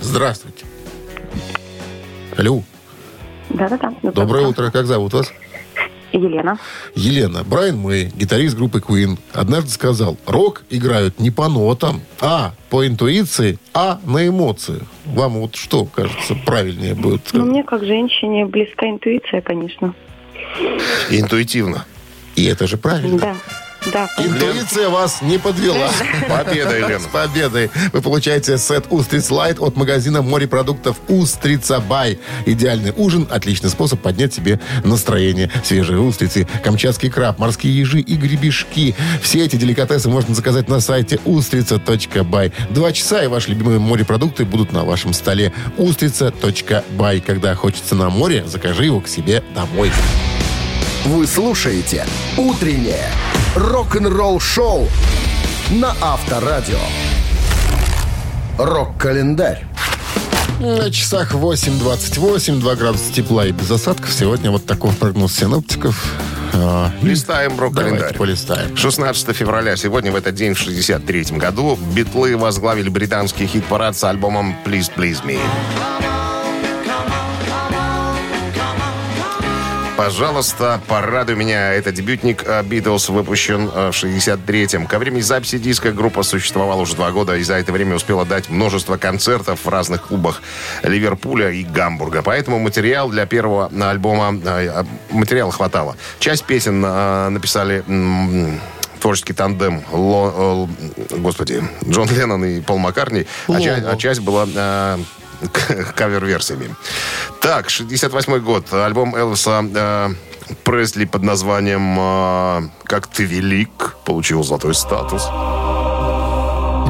[0.00, 0.64] Здравствуйте.
[2.36, 2.62] Алло.
[3.50, 3.92] Да-да-да.
[4.12, 4.70] Доброе утро.
[4.70, 5.32] Как зовут вас?
[6.12, 6.58] Елена.
[6.94, 12.84] Елена, Брайан Мэй, гитарист группы Queen, однажды сказал, рок играют не по нотам, а по
[12.86, 14.82] интуиции, а на эмоциях.
[15.06, 17.28] Вам вот что, кажется, правильнее будет?
[17.32, 19.94] Ну, мне как женщине близка интуиция, конечно.
[21.10, 21.84] Интуитивно.
[22.34, 23.18] И это же правильно.
[23.18, 23.36] Да,
[23.92, 24.08] да.
[24.18, 25.90] Интуиция вас не подвела.
[26.28, 27.00] Победа, Елена.
[27.00, 27.70] С победой!
[27.92, 32.18] Вы получаете сет «Устриц Лайт» от магазина морепродуктов «Устрица Бай».
[32.46, 35.50] Идеальный ужин– отличный способ поднять себе настроение.
[35.64, 38.94] Свежие устрицы, камчатский краб, морские ежи и гребешки.
[39.22, 42.52] Все эти деликатесы можно заказать на сайте устрица.бай.
[42.70, 45.52] Два часа, и ваши любимые морепродукты будут на вашем столе.
[45.78, 47.20] Устрица.бай.
[47.20, 49.90] Когда хочется на море, закажи его к себе домой.
[51.04, 53.08] Вы слушаете «Утреннее
[53.56, 54.88] рок-н-ролл-шоу»
[55.70, 56.78] на Авторадио.
[58.58, 59.64] Рок-календарь.
[60.58, 64.12] На часах 8.28, 2 градуса тепла и без осадков.
[64.12, 66.12] Сегодня вот такой прогноз синоптиков.
[66.52, 68.14] А, Листаем рок-календарь.
[68.16, 68.76] Полистаем.
[68.76, 74.54] 16 февраля, сегодня в этот день, в 63 году, Битлы возглавили британский хит-парад с альбомом
[74.66, 75.38] «Please, Please Me».
[80.00, 81.74] Пожалуйста, порадуй меня.
[81.74, 84.86] Это дебютник э, Битлз, выпущен э, в 63-м.
[84.86, 88.48] Ко времени записи диска группа существовала уже два года и за это время успела дать
[88.48, 90.40] множество концертов в разных клубах
[90.82, 92.22] Ливерпуля и Гамбурга.
[92.22, 95.98] Поэтому материал для первого альбома, э, материала хватало.
[96.18, 97.84] Часть песен написали
[99.00, 100.66] творческий тандем Ло-
[101.10, 103.60] э, господи, Джон Леннон и Пол Маккартни, а, Ло.
[103.60, 104.98] ча- а часть была э,
[105.96, 106.74] кавер-версиями.
[107.40, 108.72] Так, 68 год.
[108.72, 110.08] Альбом Элвиса э,
[110.64, 115.26] Пресли под названием э, «Как ты велик» получил золотой статус.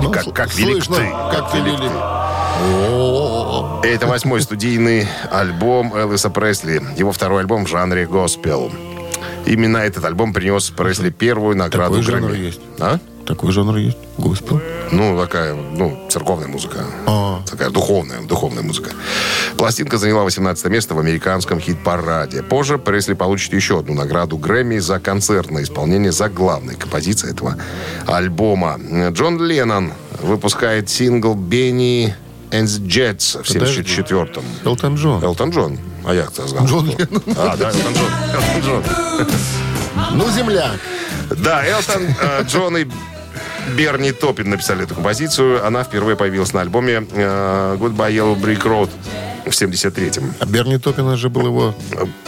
[0.02, 1.36] Ну, как- как велик слышно, ты.
[1.36, 1.92] Как ты Велик велик.
[3.82, 3.88] ты.
[3.88, 6.82] Это восьмой студийный альбом Элвиса Пресли.
[6.96, 8.70] Его второй альбом в жанре госпел.
[9.46, 12.36] Именно этот альбом принес Пресли первую награду Такой Грэмми.
[12.36, 12.60] есть.
[12.78, 12.98] А?
[13.26, 13.96] Такой жанр есть.
[14.18, 14.60] Госпел.
[14.90, 16.84] Ну, такая, ну, церковная музыка.
[17.06, 17.42] А.
[17.48, 18.90] Такая духовная, духовная музыка.
[19.56, 22.42] Пластинка заняла 18 место в американском хит-параде.
[22.42, 27.56] Позже Пресли получит еще одну награду Грэмми за концертное исполнение за главной композицией этого
[28.06, 28.78] альбома.
[29.10, 32.14] Джон Леннон выпускает сингл «Bennie
[32.50, 33.82] and the Jets» в Подожди.
[33.82, 34.42] 74-м.
[34.64, 35.22] Элтон Джон.
[35.22, 35.78] Элтон Джон.
[36.04, 36.66] А я кто сказал?
[36.66, 36.86] Джон?
[36.86, 37.22] Леннон.
[37.36, 38.10] А, да, Элтон Джон.
[38.34, 38.84] Элтон Джон.
[40.14, 40.72] Ну, земля.
[41.36, 42.86] Да, Элтон э, Джон и
[43.76, 45.64] Берни Топпин написали эту композицию.
[45.64, 48.90] Она впервые появилась на альбоме э, Goodbye Yellow Brick Road
[49.44, 50.34] в 73-м.
[50.40, 51.74] А Берни Топпина же был его...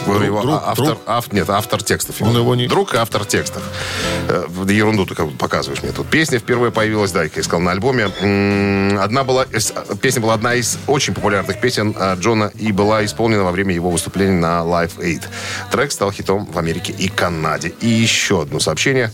[0.05, 0.99] Друг, его друг, а- автор, друг.
[1.05, 2.21] ав- нет, автор текстов.
[2.21, 3.63] Он его не- Друг и автор текстов.
[4.27, 6.07] Э, ерунду ты показываешь мне тут.
[6.07, 8.05] Песня впервые появилась, да, я искал на альбоме.
[8.99, 13.43] Одна была, из- песня была одна из очень популярных песен э, Джона и была исполнена
[13.43, 15.21] во время его выступления на Live Aid.
[15.71, 17.73] Трек стал хитом в Америке и Канаде.
[17.81, 19.11] И еще одно сообщение.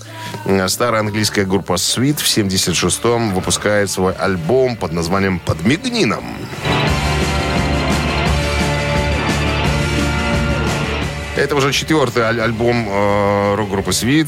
[0.67, 6.23] Старая английская группа Sweet в 76-м выпускает свой альбом под названием «Подмигни нам».
[11.39, 14.27] Это уже четвертый аль- альбом э, рок-группы Свит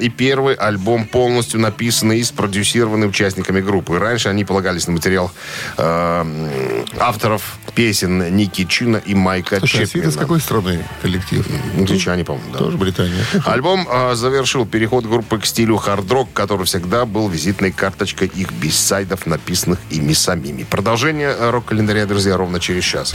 [0.00, 3.96] и первый альбом полностью написанный и спродюсированный участниками группы.
[3.96, 5.30] Раньше они полагались на материал
[5.76, 10.18] э, авторов песен Ники Чина и Майка Слушай, а Свит из Чепмена.
[10.18, 11.46] какой страны коллектив?
[11.76, 12.58] Англичане, по-моему, да.
[12.58, 13.24] Тоже Британия.
[13.44, 19.26] Альбом э, завершил переход группы к стилю хард-рок, который всегда был визитной карточкой их бисайдов,
[19.26, 20.64] написанных ими самими.
[20.64, 23.14] Продолжение э, рок-календаря, друзья, ровно через час.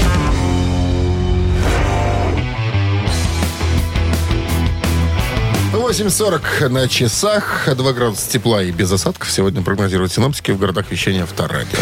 [5.91, 9.29] 8.40 на часах, 2 градуса тепла и без осадков.
[9.29, 11.79] Сегодня прогнозируют синоптики в городах вещания Авторадио.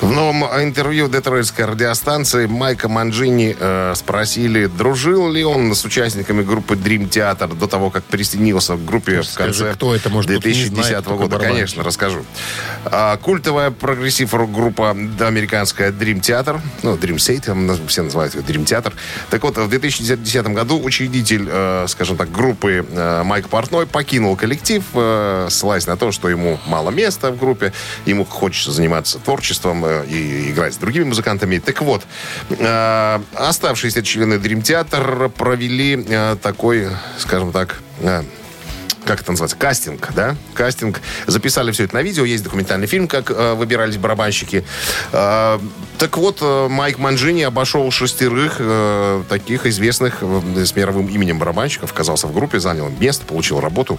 [0.00, 6.76] В новом интервью детройтской радиостанции Майка Манджини э, спросили, дружил ли он с участниками группы
[6.76, 10.48] Dream Theater до того, как присоединился к группе в Скажи, конце кто это, может, кто-то
[10.48, 11.38] не 2010 знает, года.
[11.38, 12.24] Конечно, расскажу.
[12.86, 18.94] А, культовая прогрессив-рок-группа да, американская Dream Theater, ну, Dream State, все называют ее Dream Theater.
[19.28, 24.84] Так вот, в 2010 году учредитель, э, скажем так, группы э, Майк Портной покинул коллектив,
[24.94, 27.72] э, ссылаясь на то, что ему мало места в группе,
[28.06, 31.58] ему хочется заниматься творчеством э, и играть с другими музыкантами.
[31.58, 32.02] Так вот,
[32.50, 36.06] э, оставшиеся члены Dream Theater провели
[36.42, 37.80] такой, скажем так,
[39.04, 40.36] как это называется, кастинг, да?
[40.54, 41.00] Кастинг.
[41.26, 42.24] Записали все это на видео.
[42.24, 44.64] Есть документальный фильм, как э, выбирались барабанщики.
[45.12, 45.58] Э,
[45.98, 51.92] так вот, э, Майк Манджини обошел шестерых э, таких известных э, с мировым именем барабанщиков.
[51.92, 53.98] Оказался в группе, занял место, получил работу.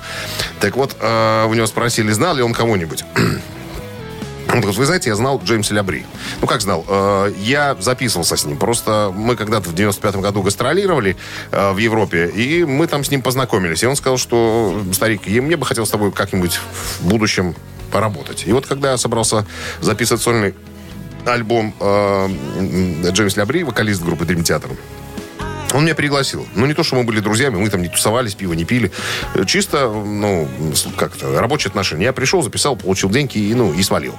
[0.59, 3.03] Так вот, э, у него спросили, знал ли он кого-нибудь.
[4.53, 6.05] Он говорит, вы знаете, я знал Джеймса Лябри.
[6.39, 6.85] Ну, как знал?
[6.87, 8.57] Э, я записывался с ним.
[8.57, 11.17] Просто мы когда-то в 95-м году гастролировали
[11.51, 13.81] э, в Европе, и мы там с ним познакомились.
[13.81, 16.59] И он сказал, что, старик, мне бы хотел с тобой как-нибудь
[16.99, 17.55] в будущем
[17.91, 18.43] поработать.
[18.45, 19.45] И вот когда я собрался
[19.81, 20.53] записывать сольный
[21.25, 22.29] альбом э,
[23.09, 24.69] Джеймс Лябри, вокалист группы Dream Theater,
[25.73, 26.47] он меня пригласил.
[26.55, 28.91] Ну, не то, что мы были друзьями, мы там не тусовались, пиво не пили.
[29.33, 30.47] Э, Чисто, ну,
[30.97, 32.05] как-то, рабочие отношения.
[32.05, 34.15] Я пришел, записал, получил деньги и, ну, и свалил.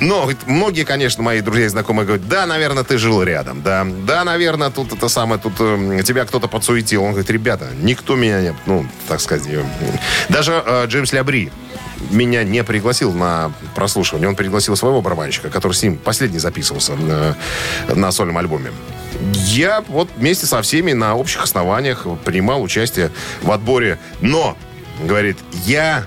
[0.00, 4.24] Но многие, конечно, мои друзья и знакомые говорят, да, наверное, ты жил рядом, да, да,
[4.24, 7.04] наверное, тут это самое, тут э, тебя кто-то подсуетил.
[7.04, 9.64] Он говорит, ребята, никто меня не, ну, так сказать, э,
[10.28, 11.50] даже э, Джеймс Лябри
[12.10, 14.28] меня не пригласил на прослушивание.
[14.28, 17.36] Он пригласил своего барабанщика, который с ним последний записывался на,
[17.94, 18.70] на сольном альбоме.
[19.46, 23.10] Я вот вместе со всеми на общих основаниях принимал участие
[23.42, 23.98] в отборе.
[24.20, 24.56] Но,
[25.02, 26.06] говорит, я,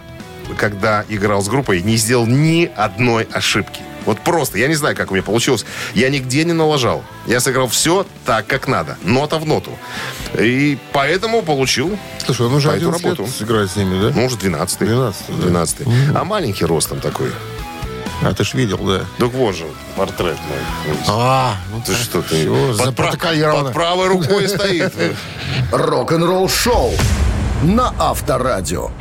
[0.57, 3.81] когда играл с группой, не сделал ни одной ошибки.
[4.05, 5.63] Вот просто, я не знаю, как у меня получилось.
[5.93, 7.03] Я нигде не налажал.
[7.27, 8.97] Я сыграл все так, как надо.
[9.03, 9.77] Нота в ноту.
[10.39, 13.31] И поэтому получил, Слушай, он уже 11 лет работу.
[13.31, 14.11] сыграть с ними, да?
[14.15, 15.33] ну, уже 12 12, да.
[15.35, 15.77] 12
[16.15, 17.31] А маленький ростом такой.
[18.23, 19.01] А ты ж видел, да.
[19.17, 20.95] Так вот же, портрет мой.
[21.07, 23.63] А, ну Ты что, ты под, пра- запротоколировано.
[23.65, 24.93] под правой рукой стоит.
[25.71, 26.93] Рок-н-ролл шоу
[27.63, 28.91] на Авторадио.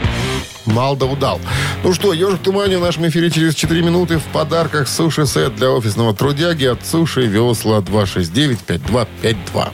[0.67, 1.41] Мал да удал.
[1.83, 5.71] Ну что, ежик в тумане в нашем эфире через 4 минуты в подарках суши-сет для
[5.71, 9.69] офисного трудяги от суши весла 269-5252.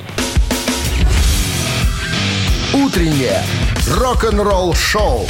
[2.75, 3.43] Утреннее
[3.97, 5.27] рок-н-ролл шоу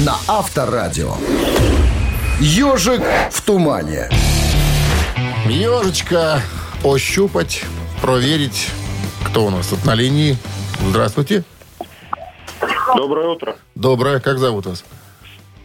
[0.00, 1.14] на Авторадио.
[2.40, 4.08] Ежик в тумане.
[5.48, 6.40] Ежечка
[6.84, 7.62] ощупать,
[8.00, 8.68] проверить.
[9.24, 10.36] Кто у нас тут на линии?
[10.88, 11.44] Здравствуйте.
[12.96, 13.56] Доброе утро.
[13.74, 14.20] Доброе.
[14.20, 14.84] Как зовут вас?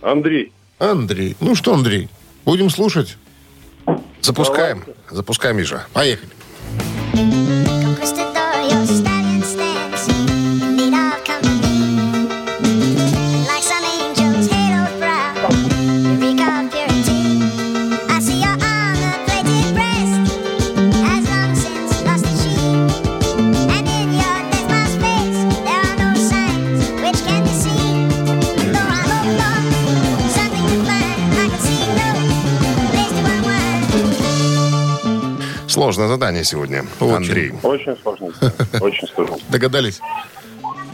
[0.01, 0.51] Андрей.
[0.79, 1.35] Андрей.
[1.39, 2.09] Ну что, Андрей,
[2.45, 3.17] будем слушать?
[4.21, 4.83] Запускаем.
[5.09, 5.85] Запускаем ежа.
[5.93, 6.29] Поехали.
[7.13, 7.56] Conquistador,
[35.97, 37.15] Сложное задание сегодня, Очень.
[37.15, 37.53] Андрей.
[37.63, 38.27] Очень сложно.
[38.81, 39.37] Очень сложно.
[39.49, 39.99] Догадались?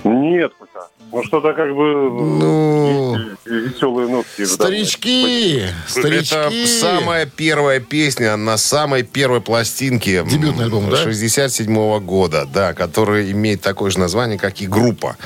[0.06, 0.88] Нет пока.
[1.12, 4.46] Ну, что-то как бы Ну, веселые нотки.
[4.46, 6.34] старички, старички.
[6.36, 10.24] Это самая первая песня на самой первой пластинке.
[10.24, 10.96] Дебютный альбом, да?
[10.96, 15.18] 67 года, да, который имеет такое же название, как и группа.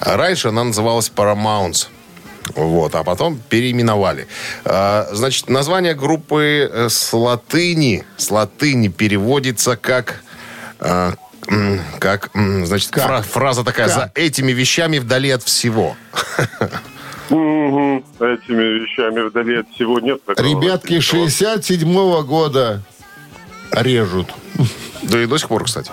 [0.00, 1.88] Раньше она называлась Paramounts.
[2.54, 4.26] Вот, а потом переименовали.
[4.64, 10.22] А, Значит, название группы э, с латыни, с латыни переводится как,
[10.78, 11.14] а,
[11.48, 13.04] м, как, значит, Как?
[13.06, 13.94] фра- фраза такая: Как?
[13.96, 15.96] за этими вещами вдали от всего.
[17.28, 20.24] Этими вещами вдали от всего нет.
[20.24, 20.46] такого.
[20.46, 22.82] Ребятки 67 года
[23.72, 24.28] режут.
[25.02, 25.90] Да и до сих пор, кстати.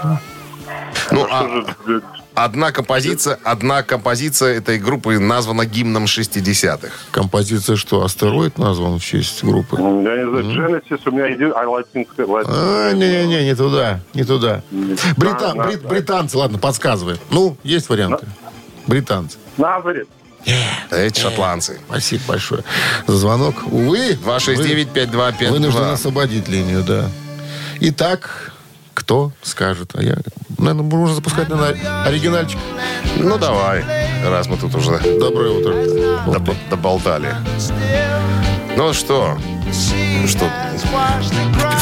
[1.12, 2.02] Ну, а Что же,
[2.36, 6.90] одна композиция, одна композиция этой группы названа гимном 60-х.
[7.12, 9.78] Композиция что, астероид назван в честь группы?
[9.80, 14.62] Я не знаю, Genesis у меня идет, а латинская, А, не-не-не, не туда, не туда.
[15.18, 17.18] Британ- брит- британцы, ладно, подсказывай.
[17.30, 18.26] Ну, есть варианты.
[18.88, 19.38] Британцы.
[19.58, 20.08] Назарет.
[20.92, 21.80] Эти шотландцы.
[21.88, 22.64] Спасибо большое
[23.08, 23.56] за звонок.
[23.72, 25.50] Увы, 269-5252.
[25.52, 27.10] вынужден освободить линию, да.
[27.80, 28.53] Итак,
[28.94, 29.92] кто скажет?
[29.96, 30.18] А я,
[30.58, 32.60] наверное, можно запускать, наверное, оригинальчик.
[33.18, 33.84] Ну, давай,
[34.26, 35.74] раз мы тут уже Доброе утро.
[36.32, 37.36] доб- доболтали.
[38.76, 39.38] Ну что?
[40.28, 40.50] Что?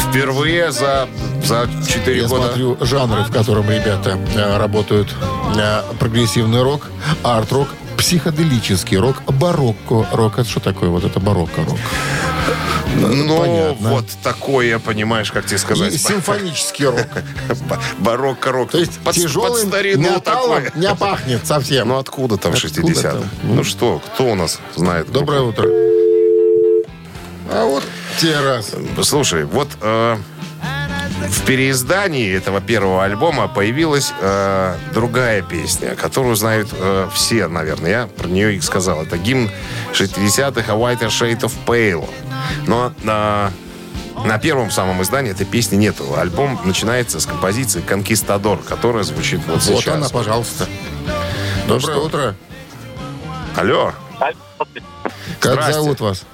[0.08, 1.08] Впервые за,
[1.44, 2.44] за 4 Я года...
[2.44, 5.14] смотрю жанры, в котором ребята э, работают.
[5.56, 6.88] Э, прогрессивный рок,
[7.22, 10.38] арт-рок, психоделический рок, барокко-рок.
[10.38, 10.90] Это что такое?
[10.90, 11.78] Вот это барокко-рок.
[12.96, 13.88] Ну, понятно.
[13.88, 16.00] вот такое, понимаешь, как тебе И сказать.
[16.00, 17.06] симфонический рок.
[17.98, 18.70] Барокко-рок.
[18.70, 21.88] То есть под, тяжелым под старину металлом не пахнет совсем.
[21.88, 23.24] Ну, откуда там Откуда 60 там?
[23.42, 25.10] Ну что, кто у нас знает?
[25.10, 25.66] Доброе утро.
[27.50, 27.82] А вот
[28.18, 28.72] те раз.
[29.02, 30.16] Слушай, вот э,
[31.28, 37.90] в переиздании этого первого альбома появилась э, другая песня, которую знают э, все, наверное.
[37.90, 39.02] Я про нее и сказал.
[39.02, 39.50] Это гимн
[39.92, 42.08] 60-х «A Whiter Shade of Pale».
[42.66, 43.50] Но на,
[44.24, 46.04] на первом самом издании этой песни нету.
[46.16, 49.94] Альбом начинается с композиции «Конкистадор», которая звучит вот, Вот сейчас.
[49.96, 50.66] она, пожалуйста.
[51.66, 52.04] Доброе что?
[52.04, 52.34] утро.
[53.56, 53.92] Алло,
[55.40, 55.72] Как Здрасте.
[55.74, 56.24] зовут вас?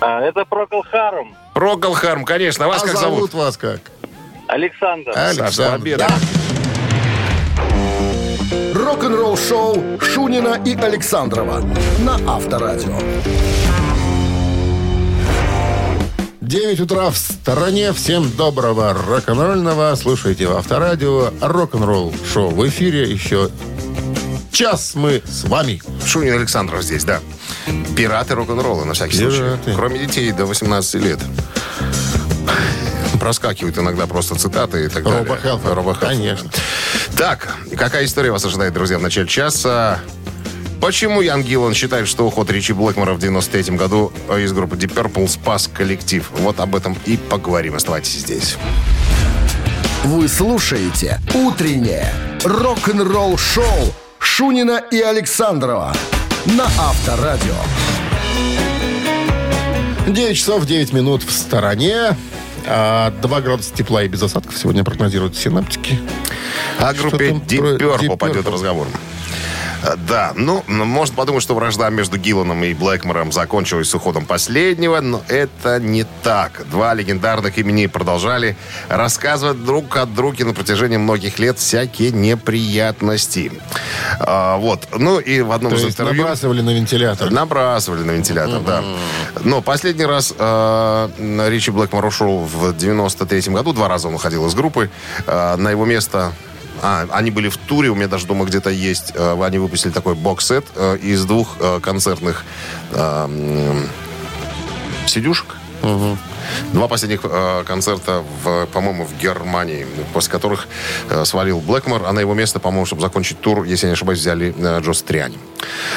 [0.00, 1.34] А, это Прокол Харм.
[1.54, 2.64] Прокол Харм, конечно.
[2.64, 3.34] А вас а как зовут зовут?
[3.34, 3.80] вас как?
[4.48, 5.12] Александр.
[5.14, 6.06] Саша, с победой.
[8.74, 11.60] Рок-н-ролл шоу Шунина и Александрова
[12.00, 12.98] на Авторадио.
[16.44, 17.92] 9 утра в стороне.
[17.94, 19.94] Всем доброго рок-н-ролльного.
[19.96, 21.30] Слушайте Авторадио.
[21.40, 23.10] Рок-н-ролл шоу в эфире.
[23.10, 23.50] Еще
[24.52, 25.80] час мы с вами.
[26.04, 27.20] Шунин Александров здесь, да.
[27.96, 29.38] Пираты рок-н-ролла, на всякий случай.
[29.38, 29.72] Пираты.
[29.74, 31.18] Кроме детей до 18 лет.
[33.18, 35.20] Проскакивают иногда просто цитаты и так далее.
[35.24, 36.50] Роба Хелфа, Конечно.
[37.16, 39.98] Так, какая история вас ожидает, друзья, в начале часа?
[40.84, 45.26] Почему Ян Гиллан считает, что уход Ричи Блэкмора в 93 году из группы Deep Purple
[45.28, 46.30] спас коллектив?
[46.40, 47.76] Вот об этом и поговорим.
[47.76, 48.58] Оставайтесь здесь.
[50.04, 52.12] Вы слушаете «Утреннее
[52.44, 55.94] рок-н-ролл-шоу» Шунина и Александрова
[56.44, 57.54] на Авторадио.
[60.06, 62.14] 9 часов 9 минут в стороне.
[62.66, 65.98] А, 2 градуса тепла и без осадков сегодня прогнозируют синаптики.
[66.78, 68.86] О группе Deep Purple пойдет разговор.
[69.84, 75.00] Э, Да, ну, можно подумать, что вражда между Гилланом и Блэкмором закончилась с уходом последнего,
[75.00, 76.64] но это не так.
[76.70, 78.56] Два легендарных имени продолжали
[78.88, 83.52] рассказывать друг от друга на протяжении многих лет всякие неприятности.
[84.20, 86.22] А, вот, ну и в одном То из интервью...
[86.22, 87.30] набрасывали на вентилятор.
[87.30, 88.82] Набрасывали на вентилятор, да.
[89.42, 91.08] Но последний раз э,
[91.48, 93.72] Ричи Блэкмор ушел в 93-м году.
[93.72, 94.90] Два раза он уходил из группы.
[95.26, 96.32] Э, на его место...
[96.86, 99.12] А, они были в туре, у меня даже дома где-то есть.
[99.14, 102.44] Э, они выпустили такой бокс-сет э, из двух э, концертных
[102.92, 103.88] э, м,
[105.06, 105.46] сидюшек.
[106.74, 110.68] Два последних э, концерта, в, по-моему, в Германии, после которых
[111.08, 114.18] э, свалил Блэкмор, а на его место, по-моему, чтобы закончить тур, если я не ошибаюсь,
[114.20, 115.38] взяли э, Джо Стриани.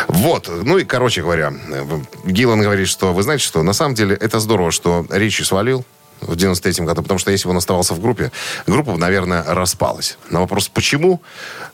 [0.07, 0.49] Вот.
[0.49, 1.85] Ну и, короче говоря, э,
[2.25, 5.85] Гиллан говорит, что, вы знаете что, на самом деле это здорово, что Ричи свалил,
[6.21, 8.31] в 93 году, потому что если бы он оставался в группе,
[8.65, 10.17] группа бы, наверное, распалась.
[10.29, 11.21] На вопрос, почему?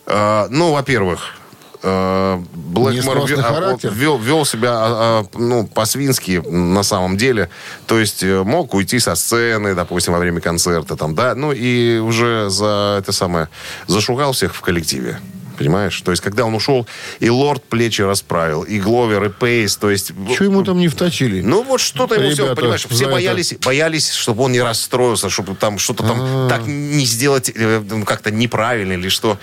[0.05, 1.35] Э, ну, во-первых,
[1.83, 3.91] э, Блэкмор вел, характер.
[3.93, 7.49] вел, вел себя а, а, ну, по-свински на самом деле.
[7.87, 10.95] То есть э, мог уйти со сцены, допустим, во время концерта.
[10.95, 11.35] Там, да?
[11.35, 13.49] Ну и уже за это самое
[13.87, 15.19] зашугал всех в коллективе.
[15.57, 16.01] Понимаешь?
[16.01, 16.87] То есть, когда он ушел,
[17.19, 20.11] и Лорд плечи расправил, и Гловер, и Пейс, то есть...
[20.35, 21.41] Чего ему там не вточили?
[21.41, 25.55] Ну вот что-то ему все, понимаешь, все это- боялись, боялись, чтобы он не расстроился, чтобы
[25.55, 26.49] там что-то там А.
[26.49, 29.37] так не сделать э, ну, как-то неправильно или что.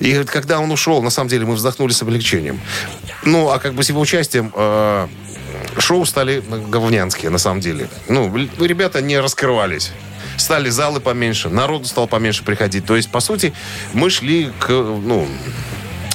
[0.00, 2.60] И когда он ушел, на самом деле мы вздохнули с облегчением.
[3.24, 5.08] Ну, а как бы с его участием э,
[5.78, 7.88] шоу стали говнянские, на самом деле.
[8.08, 9.92] Ну, ребята не раскрывались.
[10.40, 12.86] Стали залы поменьше, народу стало поменьше приходить.
[12.86, 13.52] То есть, по сути,
[13.92, 15.28] мы шли к, ну,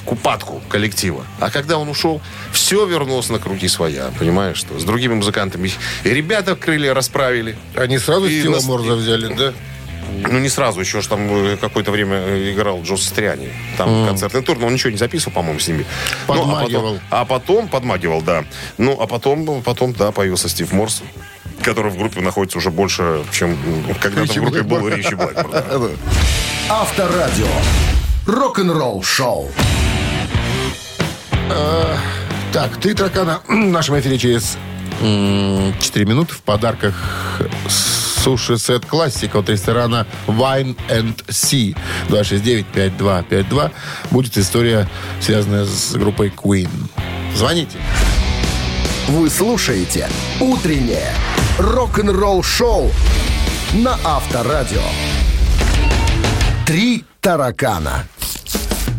[0.04, 1.24] к упадку коллектива.
[1.40, 2.22] А когда он ушел,
[2.52, 5.72] все вернулось на круги своя, понимаешь, что с другими музыкантами.
[6.04, 7.56] И ребята крылья расправили.
[7.76, 9.54] Они сразу И нас- Морза взяли, да?
[10.32, 13.50] Ну, не сразу, еще ж там э, какое-то время э, играл Джо Стриани.
[13.78, 15.86] Там концертный тур, но он ничего не записывал, по-моему, с ними.
[16.28, 16.82] Ну, а Подмагивал.
[16.94, 18.44] потом- а потом, подмагивал, да.
[18.78, 21.02] Ну, а потом, потом, да, появился Стив Морс,
[21.62, 24.88] который в группе находится уже больше, чем м, когда-то в группе был.
[24.88, 25.64] Ричи Блэкмор.
[26.70, 27.48] Авторадио.
[28.26, 29.52] Рок-н-ролл шоу.
[32.52, 34.58] Так, три таракана в нашем эфире через
[35.00, 36.34] 4 минуты.
[36.34, 36.96] В подарках
[37.68, 41.76] суши-сет классика от ресторана Wine and Sea.
[42.10, 43.72] 269-5252.
[44.12, 44.88] Будет история,
[45.22, 46.70] связанная с группой Queen.
[47.36, 47.78] Звоните.
[49.08, 50.10] Вы слушаете
[50.42, 51.14] «Утреннее
[51.60, 52.90] рок-н-ролл-шоу»
[53.76, 54.82] на Авторадио.
[56.66, 58.08] «Три таракана».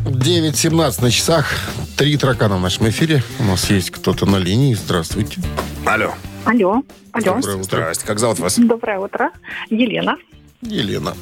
[0.04, 1.50] 9.17 на часах.
[1.96, 3.24] Три таракана в нашем эфире.
[3.40, 4.74] У нас есть кто-то на линии.
[4.74, 5.40] Здравствуйте.
[5.84, 6.14] Алло.
[6.44, 6.82] Алло.
[7.10, 7.24] Алло.
[7.24, 7.62] Доброе утро.
[7.64, 8.06] Здрасте.
[8.06, 8.58] Как зовут вас?
[8.60, 9.32] Доброе утро.
[9.70, 10.16] Елена.
[10.62, 11.16] Елена.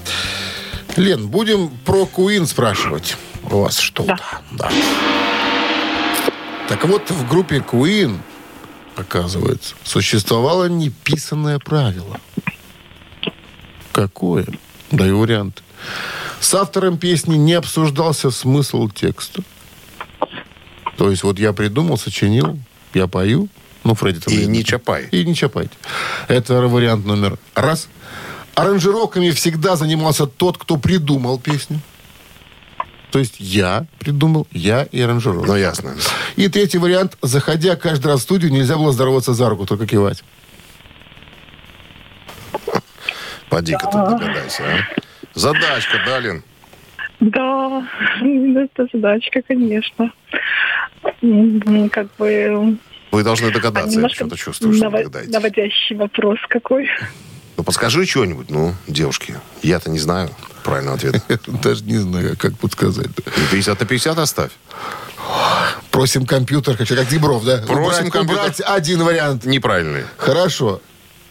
[0.97, 3.16] Лен, будем про Queen спрашивать.
[3.51, 4.18] У вас что-то.
[4.53, 4.70] Да.
[6.68, 8.18] Так вот, в группе Queen,
[8.97, 12.21] оказывается, существовало неписанное правило.
[13.93, 14.47] Какое?
[14.91, 15.63] Даю вариант.
[16.41, 19.43] С автором песни не обсуждался смысл текста.
[20.97, 22.59] То есть вот я придумал, сочинил,
[22.93, 23.49] я пою,
[23.85, 25.09] ну, Фредди там И не чапай.
[25.11, 25.75] И не чапайте.
[26.29, 27.89] Это вариант номер раз.
[28.55, 31.81] Аранжировками всегда занимался тот, кто придумал песню.
[33.15, 35.45] То есть я придумал, я и аранжировал.
[35.45, 35.95] Ну, ясно.
[36.35, 37.17] И третий вариант.
[37.23, 40.25] Заходя каждый раз в студию, нельзя было здороваться за руку, только кивать.
[43.49, 45.01] Поди-ка тут догадайся, а.
[45.33, 46.43] Задачка, да, Лен?
[47.21, 47.89] Да,
[48.21, 50.12] это задачка, конечно.
[51.93, 52.79] Как бы
[53.12, 55.33] Вы должны А догадаться, я немножко что-то чувствую, что догадаетесь.
[55.33, 56.89] наводящий вопрос какой.
[57.57, 59.37] Ну, подскажи что-нибудь, ну, девушки.
[59.62, 60.31] Я-то не знаю
[60.65, 61.23] правильного ответа.
[61.47, 63.09] Даже не знаю, как подсказать.
[63.25, 64.51] Ну, 50 на 50 оставь.
[65.91, 67.59] Просим компьютер, как как Дебров, да?
[67.59, 68.43] Просим Убрать- компьютер.
[68.43, 69.45] убрать один вариант.
[69.45, 70.05] Неправильный.
[70.17, 70.81] Хорошо.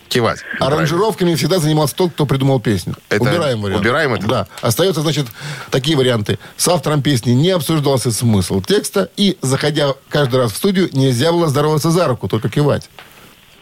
[0.07, 0.39] Кивать.
[0.59, 2.95] Аранжировками всегда занимался тот, кто придумал песню.
[3.09, 3.81] Это убираем вариант.
[3.81, 4.27] убираем это?
[4.27, 4.47] Да.
[4.61, 5.25] Остается, значит,
[5.71, 6.37] такие варианты.
[6.55, 11.47] С автором песни не обсуждался смысл текста, и, заходя каждый раз в студию, нельзя было
[11.47, 12.89] здороваться за руку, только кивать.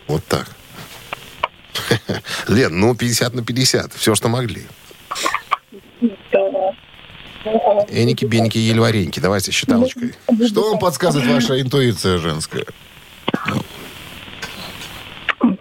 [0.07, 0.47] Вот так.
[2.47, 3.93] Лен, ну 50 на 50.
[3.93, 4.65] Все, что могли.
[7.43, 9.19] Эники, беники, еле вареньки.
[9.19, 10.13] Давайте считалочкой.
[10.47, 12.65] Что вам подсказывает ваша интуиция женская?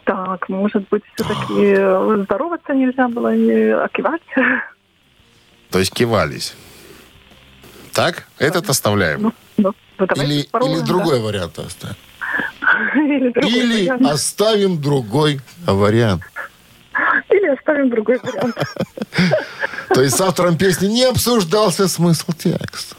[0.04, 4.20] Так, может быть, все-таки здороваться нельзя было, не а кивать?
[5.70, 6.54] То есть кивались.
[7.92, 8.26] Так?
[8.38, 9.22] Этот оставляем.
[9.22, 10.86] Ну, ну, давайте Или, попробуем, или да.
[10.86, 11.96] другой вариант оставим?
[12.94, 14.06] Или другой Или вариант.
[14.06, 16.22] оставим другой вариант.
[17.40, 18.56] Или оставим другой вариант.
[19.94, 22.96] То есть с автором песни не обсуждался смысл текста.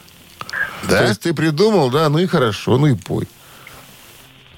[0.84, 1.04] То Да?
[1.08, 3.28] есть ты придумал, да, ну и хорошо, ну и пой.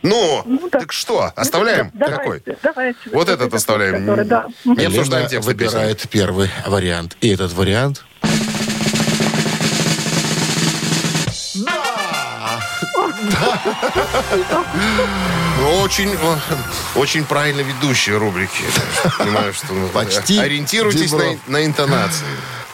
[0.02, 0.80] Ну, Ну, да.
[0.80, 1.32] так что?
[1.36, 1.92] Оставляем?
[1.94, 2.44] Давайте, Какой?
[2.62, 3.00] Давайте.
[3.12, 4.02] Вот этот оставляем.
[4.02, 4.48] который, да.
[4.66, 7.18] Не обсуждаем текст выбирает первый вариант.
[7.22, 8.04] И этот вариант...
[15.82, 16.38] очень, э,
[16.96, 18.64] очень правильно ведущие рубрики.
[19.18, 22.26] Понимаю, что ну, Почти ориентируйтесь на, на интонации.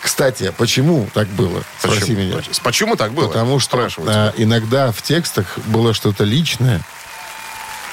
[0.02, 1.64] Кстати, почему так было?
[1.80, 2.20] Спроси Почему?
[2.20, 2.42] меня.
[2.64, 3.28] Почему так было?
[3.28, 6.82] Потому что а, иногда в текстах было что-то личное.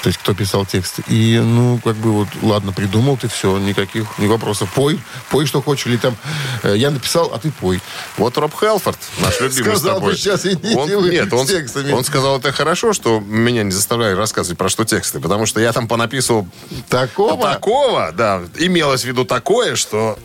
[0.03, 1.03] То есть, кто писал тексты.
[1.07, 4.71] И, ну, как бы вот, ладно, придумал ты все, никаких не вопросов.
[4.73, 5.87] Пой, пой, что хочешь.
[5.87, 6.15] Или там,
[6.63, 7.81] э, я написал, а ты пой.
[8.17, 10.11] Вот Роб Хелфорд, наш любимый Сказал с тобой.
[10.11, 11.91] бы, сейчас идите он, вы Нет, он, текстами.
[11.91, 15.73] он сказал, это хорошо, что меня не заставляли рассказывать про что тексты, потому что я
[15.73, 16.47] там понаписывал
[16.89, 17.53] Такого?
[17.53, 20.17] такого, да, имелось в виду такое, что...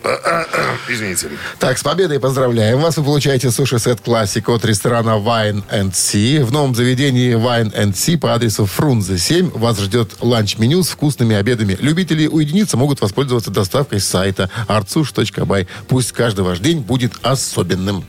[0.89, 1.31] Извините.
[1.59, 2.97] Так, с победой поздравляем вас.
[2.97, 6.45] Вы получаете суши-сет классик от ресторана Wine and Sea.
[6.45, 11.37] В новом заведении Wine and Sea по адресу Фрунзе 7 вас ждет ланч-меню с вкусными
[11.37, 11.79] обедами.
[11.81, 15.69] Любители уединиться могут воспользоваться доставкой с сайта artsush.by.
[15.89, 18.05] Пусть каждый ваш день будет особенным.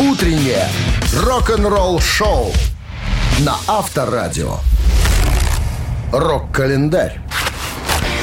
[0.00, 0.68] Утреннее
[1.14, 2.52] рок-н-ролл-шоу
[3.40, 4.56] на Авторадио.
[6.12, 7.20] Рок-календарь.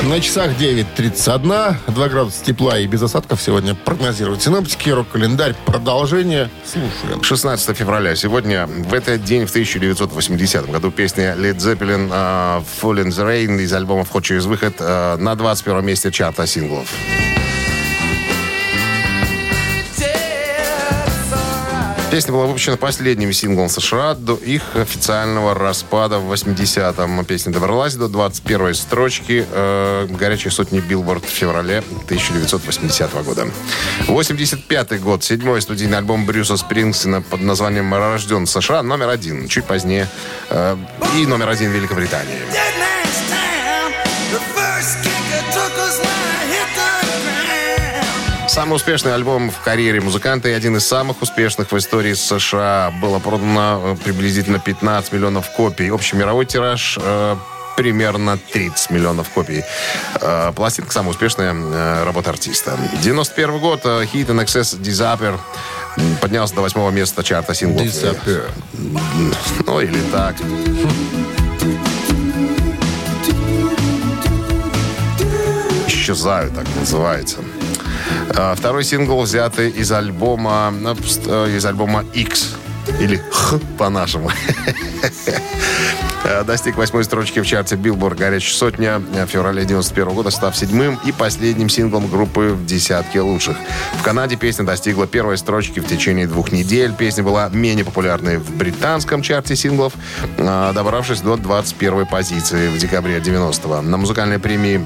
[0.04, 4.90] На часах 9.31, 2 градуса тепла и без осадков сегодня прогнозируют синоптики.
[4.90, 5.56] Рок-календарь.
[5.66, 6.50] Продолжение.
[6.64, 7.24] Слушаем.
[7.24, 8.16] 16 февраля.
[8.16, 13.60] Сегодня, в этот день, в 1980 году, песня Led Zeppelin э, «Fall in the Rain»
[13.62, 16.88] из альбома «Вход через выход» э, на 21 месте чарта синглов.
[22.16, 27.26] Песня была выпущена последним синглом США до их официального распада в 80-м.
[27.26, 33.50] Песня добралась до 21 строчки э, горячей сотни Билборд в феврале 1980 года.
[34.08, 35.26] 85 год.
[35.26, 39.50] Седьмой студийный альбом Брюса Спрингстина под названием «Рожден США» номер один.
[39.50, 40.08] Чуть позднее.
[40.50, 40.78] э,
[41.18, 42.40] и номер один в Великобритании.
[48.56, 52.94] Самый успешный альбом в карьере музыканта и один из самых успешных в истории США.
[53.02, 55.92] Было продано э, приблизительно 15 миллионов копий.
[55.92, 57.36] Общий мировой тираж э,
[57.76, 59.66] примерно 30 миллионов копий.
[60.22, 62.80] Э, пластинка самая успешная э, работа артиста.
[63.04, 63.82] 91 год.
[63.84, 65.38] э, Hit in Excess Disappear
[66.22, 67.86] поднялся до восьмого места чарта синглов.
[67.86, 68.50] Disappear.
[69.66, 70.36] Ну, или так.
[75.88, 77.40] Исчезаю, так называется.
[78.30, 80.96] А, Второй сингл взятый из альбома ну,
[81.28, 82.56] э, из альбома X
[83.00, 84.32] или Х по-нашему.
[86.26, 91.00] Э, Достиг восьмой строчки в чарте Billboard «Горячая сотня» в феврале 91 года, став седьмым
[91.06, 93.56] и последним синглом группы в десятке лучших.
[94.00, 96.94] В Канаде песня достигла первой строчки в течение двух недель.
[96.94, 99.94] Песня была менее популярной в британском чарте синглов,
[100.38, 103.82] э, добравшись до 21 позиции в декабре 90-го.
[103.82, 104.84] На музыкальной премии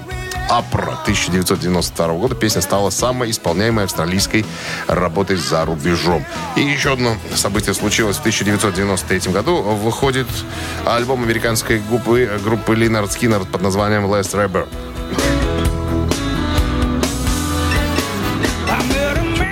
[0.49, 4.45] Апра 1992 года песня стала самой исполняемой австралийской
[4.87, 6.25] работой за рубежом.
[6.55, 9.61] И еще одно событие случилось в 1993 году.
[9.61, 10.27] Выходит
[10.87, 14.67] альбом американской группы, группы Линард Скиннер под названием Last Rebel.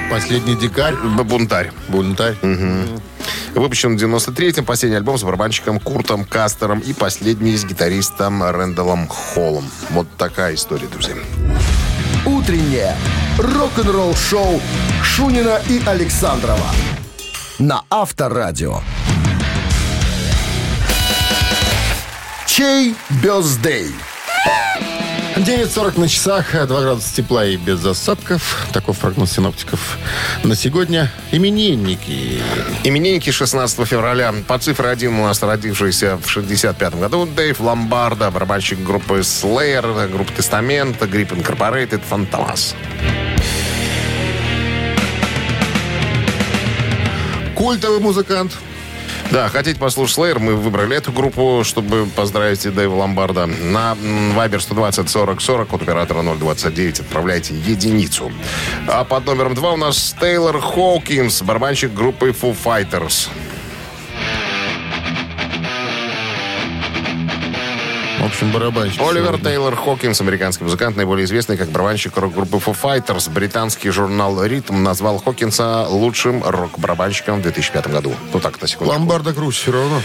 [0.10, 0.96] Последний дикарь.
[0.96, 1.72] Бунтарь.
[1.88, 2.36] Бунтарь.
[3.54, 9.66] Выпущен в 93-м последний альбом с барабанщиком Куртом Кастером и последний с гитаристом Рэндаллом Холлом.
[9.92, 11.14] Вот такая история, друзья.
[12.26, 12.96] Утреннее
[13.38, 14.60] рок-н-ролл-шоу
[15.04, 16.72] Шунина и Александрова
[17.60, 18.82] на Авторадио.
[22.58, 23.94] Чей бездей?
[25.36, 28.68] 9.40 на часах, 2 градуса тепла и без осадков.
[28.74, 30.00] Таков прогноз синоптиков.
[30.44, 32.42] На сегодня именинники.
[32.84, 34.34] Именинники 16 февраля.
[34.48, 40.34] По цифре 1 у нас родившийся в 65 году Дэйв Ломбарда, барабанщик группы Slayer, группы
[40.34, 42.74] Тестамент, Grip Incorporated, Фантомас.
[47.54, 48.52] Культовый музыкант.
[49.32, 53.46] Да, хотите послушать Slayer, мы выбрали эту группу, чтобы поздравить Дэйва Ломбарда.
[53.46, 58.32] На Viber 120 40 40 от оператора 029 отправляйте единицу.
[58.88, 63.30] А под номером 2 у нас Тейлор Хоукинс, барабанщик группы Foo Fighters.
[68.28, 69.02] Общем, барабанщик.
[69.02, 69.40] Оливер.
[69.40, 73.30] Тейлор Хокинс, американский музыкант, наиболее известный как барабанщик рок-группы Foo Fighters.
[73.32, 78.14] Британский журнал «Ритм» назвал Хокинса лучшим рок-барабанщиком в 2005 году.
[78.34, 78.94] Ну так, на секунду.
[78.94, 80.02] Ломбарда круче все равно.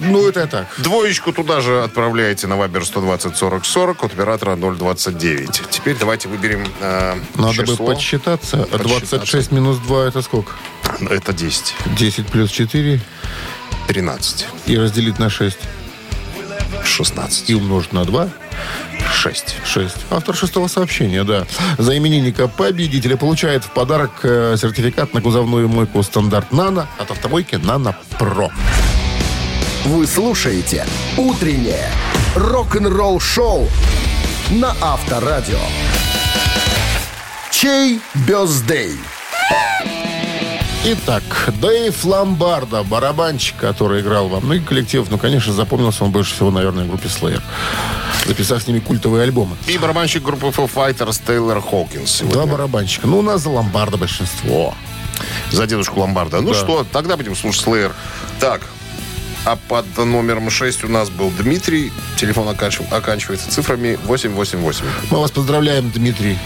[0.00, 0.66] Ну, это так.
[0.78, 5.62] Двоечку туда же отправляете на Вайбер 120 40 40 от оператора 029.
[5.70, 7.86] Теперь давайте выберем э, Надо бы число.
[7.86, 8.56] подсчитаться.
[8.58, 9.16] Подсчитаться.
[9.16, 10.52] 26 минус 2 это сколько?
[11.08, 11.74] Это 10.
[11.96, 13.00] 10 плюс 4
[13.88, 14.46] 13.
[14.66, 15.58] и разделить на 6.
[16.84, 17.50] 16.
[17.50, 18.28] И умножить на 2.
[19.12, 19.56] 6.
[19.64, 19.96] 6.
[20.10, 21.46] Автор шестого сообщения, да.
[21.78, 27.56] За именинника победителя получает в подарок э, сертификат на кузовную мойку стандарт «Нано» от автомойки
[27.56, 28.50] «Нано Про».
[29.84, 31.90] Вы слушаете «Утреннее
[32.36, 33.68] рок-н-ролл-шоу»
[34.50, 35.58] на Авторадио.
[37.50, 38.98] Чей бездей?
[40.84, 41.22] Итак,
[41.60, 46.84] Дэйв Ломбарда, барабанщик, который играл во многих коллективах, ну, конечно, запомнился он больше всего, наверное,
[46.84, 47.40] в группе Slayer,
[48.26, 49.56] записав с ними культовые альбомы.
[49.68, 52.18] И барабанщик группы Foo Fighters Тейлор Хокинс.
[52.22, 52.52] Два сегодня.
[52.52, 53.06] барабанщика.
[53.06, 54.74] Ну, у нас за Ломбарда большинство.
[55.52, 56.40] За дедушку Ломбарда.
[56.40, 56.58] Ну Да.
[56.58, 57.92] что, тогда будем слушать Slayer.
[58.40, 58.62] Так,
[59.44, 61.92] а под номером 6 у нас был Дмитрий.
[62.16, 64.84] Телефон оканчив- оканчивается цифрами 888.
[65.10, 66.38] Мы вас поздравляем, Дмитрий,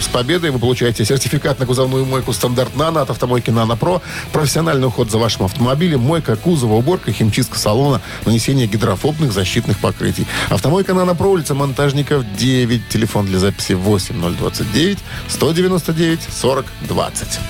[0.00, 0.50] с победой.
[0.50, 4.02] Вы получаете сертификат на кузовную мойку «Стандарт Нано» от автомойки «Нано Про».
[4.32, 10.26] Профессиональный уход за вашим автомобилем, мойка кузова, уборка, химчистка салона, нанесение гидрофобных защитных покрытий.
[10.48, 12.88] Автомойка «Нано Про», улица Монтажников, 9.
[12.88, 14.98] Телефон для записи 8029
[15.28, 17.40] 199 40 20.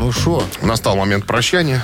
[0.00, 1.82] Ну что, Настал момент прощания.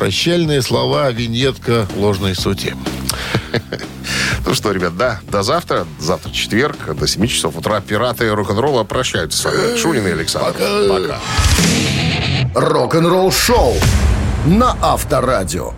[0.00, 2.74] Прощальные слова, виньетка ложной сути.
[4.46, 5.86] Ну что, ребят, да, до завтра.
[6.00, 7.80] Завтра четверг, до 7 часов утра.
[7.80, 9.76] Пираты рок-н-ролла прощаются с вами.
[9.76, 10.58] Шунин и Александр.
[10.88, 11.20] Пока.
[12.54, 13.74] Рок-н-ролл-шоу
[14.46, 15.74] на Авторадио.